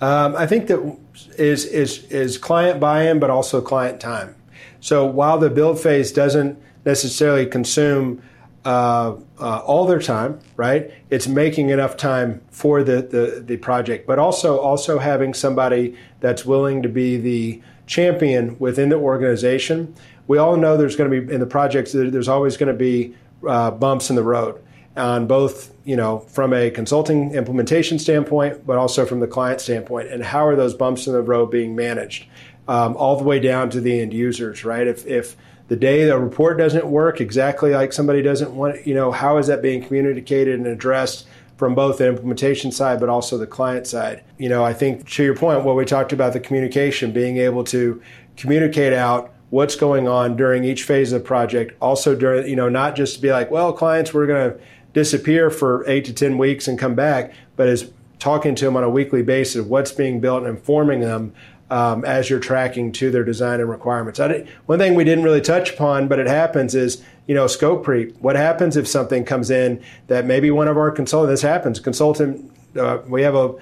Um, 0.00 0.34
I 0.34 0.46
think 0.46 0.68
that 0.68 0.96
is, 1.36 1.66
is, 1.66 2.04
is 2.04 2.38
client 2.38 2.80
buy 2.80 3.08
in, 3.08 3.20
but 3.20 3.28
also 3.28 3.60
client 3.60 4.00
time. 4.00 4.34
So 4.80 5.04
while 5.04 5.38
the 5.38 5.50
build 5.50 5.78
phase 5.78 6.10
doesn't 6.10 6.58
necessarily 6.86 7.44
consume 7.44 8.22
uh, 8.64 9.16
uh, 9.38 9.58
all 9.60 9.86
their 9.86 10.00
time, 10.00 10.38
right? 10.56 10.92
It's 11.08 11.26
making 11.26 11.70
enough 11.70 11.96
time 11.96 12.42
for 12.50 12.82
the, 12.82 13.02
the, 13.02 13.42
the 13.44 13.56
project, 13.56 14.06
but 14.06 14.18
also 14.18 14.58
also 14.58 14.98
having 14.98 15.32
somebody 15.32 15.96
that's 16.20 16.44
willing 16.44 16.82
to 16.82 16.88
be 16.88 17.16
the 17.16 17.62
champion 17.86 18.58
within 18.58 18.90
the 18.90 18.96
organization. 18.96 19.94
We 20.26 20.38
all 20.38 20.56
know 20.56 20.76
there's 20.76 20.94
going 20.94 21.10
to 21.10 21.20
be 21.20 21.32
in 21.34 21.40
the 21.40 21.46
projects 21.46 21.92
there's 21.92 22.28
always 22.28 22.56
going 22.56 22.70
to 22.70 22.78
be 22.78 23.14
uh, 23.48 23.70
bumps 23.70 24.10
in 24.10 24.16
the 24.16 24.22
road 24.22 24.62
on 24.96 25.26
both 25.26 25.72
you 25.84 25.96
know 25.96 26.18
from 26.18 26.52
a 26.52 26.70
consulting 26.70 27.32
implementation 27.32 27.98
standpoint 27.98 28.66
but 28.66 28.76
also 28.76 29.06
from 29.06 29.20
the 29.20 29.26
client 29.26 29.60
standpoint 29.60 30.08
and 30.08 30.22
how 30.22 30.44
are 30.44 30.56
those 30.56 30.74
bumps 30.74 31.06
in 31.06 31.12
the 31.12 31.22
road 31.22 31.50
being 31.50 31.74
managed? 31.74 32.26
Um, 32.68 32.96
all 32.96 33.16
the 33.16 33.24
way 33.24 33.40
down 33.40 33.70
to 33.70 33.80
the 33.80 34.00
end 34.00 34.12
users 34.12 34.64
right? 34.64 34.86
If 34.86 35.06
if 35.06 35.34
the 35.70 35.76
day 35.76 36.04
the 36.04 36.18
report 36.18 36.58
doesn't 36.58 36.84
work 36.84 37.20
exactly 37.20 37.70
like 37.70 37.92
somebody 37.92 38.20
doesn't 38.20 38.54
want 38.54 38.86
you 38.86 38.92
know 38.92 39.10
how 39.10 39.38
is 39.38 39.46
that 39.46 39.62
being 39.62 39.82
communicated 39.82 40.58
and 40.58 40.66
addressed 40.66 41.26
from 41.56 41.74
both 41.74 41.98
the 41.98 42.08
implementation 42.08 42.70
side 42.72 42.98
but 43.00 43.08
also 43.08 43.38
the 43.38 43.46
client 43.46 43.86
side 43.86 44.22
you 44.36 44.48
know 44.48 44.64
i 44.64 44.72
think 44.72 45.08
to 45.08 45.22
your 45.22 45.34
point 45.34 45.64
what 45.64 45.76
we 45.76 45.84
talked 45.84 46.12
about 46.12 46.32
the 46.32 46.40
communication 46.40 47.12
being 47.12 47.38
able 47.38 47.64
to 47.64 48.02
communicate 48.36 48.92
out 48.92 49.32
what's 49.50 49.76
going 49.76 50.08
on 50.08 50.36
during 50.36 50.64
each 50.64 50.84
phase 50.84 51.12
of 51.12 51.22
the 51.22 51.26
project. 51.26 51.76
Also, 51.80 52.14
during, 52.14 52.48
you 52.48 52.56
know, 52.56 52.68
not 52.68 52.96
just 52.96 53.16
to 53.16 53.20
be 53.20 53.30
like, 53.30 53.50
well, 53.50 53.72
clients, 53.72 54.14
we're 54.14 54.26
going 54.26 54.52
to 54.52 54.60
disappear 54.92 55.50
for 55.50 55.84
eight 55.88 56.04
to 56.04 56.12
10 56.14 56.38
weeks 56.38 56.66
and 56.66 56.78
come 56.78 56.94
back, 56.94 57.32
but 57.56 57.68
is 57.68 57.92
talking 58.18 58.54
to 58.54 58.64
them 58.64 58.76
on 58.76 58.84
a 58.84 58.90
weekly 58.90 59.22
basis 59.22 59.56
of 59.56 59.66
what's 59.66 59.92
being 59.92 60.20
built 60.20 60.44
and 60.44 60.56
informing 60.56 61.00
them 61.00 61.34
um, 61.70 62.04
as 62.04 62.28
you're 62.28 62.40
tracking 62.40 62.92
to 62.92 63.10
their 63.10 63.24
design 63.24 63.60
and 63.60 63.70
requirements. 63.70 64.18
one 64.66 64.78
thing 64.78 64.94
we 64.94 65.04
didn't 65.04 65.24
really 65.24 65.40
touch 65.40 65.72
upon, 65.72 66.08
but 66.08 66.18
it 66.18 66.26
happens 66.26 66.74
is, 66.74 67.02
you 67.26 67.34
know, 67.34 67.46
scope 67.46 67.84
creep. 67.84 68.16
What 68.20 68.36
happens 68.36 68.76
if 68.76 68.88
something 68.88 69.24
comes 69.24 69.50
in 69.50 69.82
that 70.08 70.26
maybe 70.26 70.50
one 70.50 70.68
of 70.68 70.76
our 70.76 70.90
consultants, 70.90 71.40
this 71.40 71.48
happens, 71.48 71.78
consultant, 71.78 72.50
uh, 72.76 72.98
we 73.06 73.22
have 73.22 73.34
a, 73.34 73.54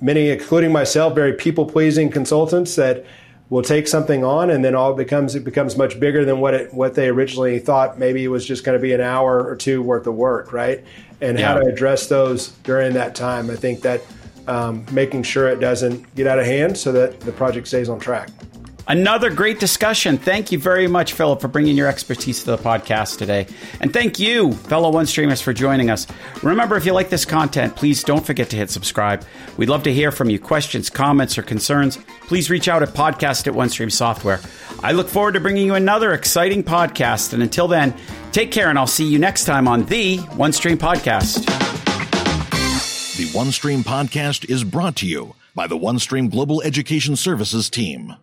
many, 0.00 0.28
including 0.28 0.70
myself, 0.70 1.14
very 1.14 1.32
people 1.32 1.64
pleasing 1.64 2.10
consultants 2.10 2.76
that, 2.76 3.04
will 3.48 3.62
take 3.62 3.86
something 3.86 4.24
on 4.24 4.50
and 4.50 4.64
then 4.64 4.74
all 4.74 4.92
it 4.92 4.96
becomes 4.96 5.34
it 5.34 5.44
becomes 5.44 5.76
much 5.76 6.00
bigger 6.00 6.24
than 6.24 6.40
what 6.40 6.52
it 6.54 6.74
what 6.74 6.94
they 6.94 7.08
originally 7.08 7.58
thought 7.58 7.98
maybe 7.98 8.24
it 8.24 8.28
was 8.28 8.44
just 8.44 8.64
going 8.64 8.76
to 8.76 8.82
be 8.82 8.92
an 8.92 9.00
hour 9.00 9.46
or 9.46 9.54
two 9.54 9.82
worth 9.82 10.06
of 10.06 10.14
work 10.14 10.52
right 10.52 10.84
and 11.20 11.38
yeah. 11.38 11.46
how 11.46 11.54
to 11.54 11.66
address 11.66 12.08
those 12.08 12.48
during 12.64 12.92
that 12.94 13.14
time 13.14 13.48
i 13.50 13.54
think 13.54 13.82
that 13.82 14.02
um, 14.48 14.84
making 14.92 15.22
sure 15.22 15.48
it 15.48 15.60
doesn't 15.60 16.14
get 16.14 16.26
out 16.26 16.38
of 16.38 16.46
hand 16.46 16.76
so 16.76 16.92
that 16.92 17.20
the 17.20 17.32
project 17.32 17.66
stays 17.68 17.88
on 17.88 17.98
track 17.98 18.30
Another 18.88 19.30
great 19.30 19.58
discussion. 19.58 20.16
Thank 20.16 20.52
you 20.52 20.60
very 20.60 20.86
much, 20.86 21.12
Philip, 21.12 21.40
for 21.40 21.48
bringing 21.48 21.76
your 21.76 21.88
expertise 21.88 22.44
to 22.44 22.52
the 22.52 22.58
podcast 22.58 23.18
today. 23.18 23.48
And 23.80 23.92
thank 23.92 24.20
you, 24.20 24.52
fellow 24.52 24.92
OneStreamers, 24.92 25.42
for 25.42 25.52
joining 25.52 25.90
us. 25.90 26.06
Remember, 26.44 26.76
if 26.76 26.86
you 26.86 26.92
like 26.92 27.10
this 27.10 27.24
content, 27.24 27.74
please 27.74 28.04
don't 28.04 28.24
forget 28.24 28.48
to 28.50 28.56
hit 28.56 28.70
subscribe. 28.70 29.24
We'd 29.56 29.68
love 29.68 29.82
to 29.84 29.92
hear 29.92 30.12
from 30.12 30.30
you. 30.30 30.38
Questions, 30.38 30.88
comments, 30.88 31.36
or 31.36 31.42
concerns, 31.42 31.98
please 32.22 32.48
reach 32.48 32.68
out 32.68 32.84
at 32.84 32.90
podcast 32.90 33.48
at 33.48 33.54
OneStream 33.54 33.90
Software. 33.90 34.40
I 34.84 34.92
look 34.92 35.08
forward 35.08 35.32
to 35.32 35.40
bringing 35.40 35.66
you 35.66 35.74
another 35.74 36.12
exciting 36.12 36.62
podcast. 36.62 37.32
And 37.32 37.42
until 37.42 37.66
then, 37.66 37.92
take 38.30 38.52
care, 38.52 38.70
and 38.70 38.78
I'll 38.78 38.86
see 38.86 39.08
you 39.08 39.18
next 39.18 39.46
time 39.46 39.66
on 39.66 39.84
the 39.86 40.18
OneStream 40.18 40.76
Podcast. 40.76 41.75
The 43.16 43.24
OneStream 43.28 43.82
Podcast 43.82 44.44
is 44.50 44.62
brought 44.62 44.94
to 44.96 45.06
you 45.06 45.36
by 45.54 45.66
the 45.66 45.78
OneStream 45.78 46.30
Global 46.30 46.60
Education 46.60 47.16
Services 47.16 47.70
team. 47.70 48.14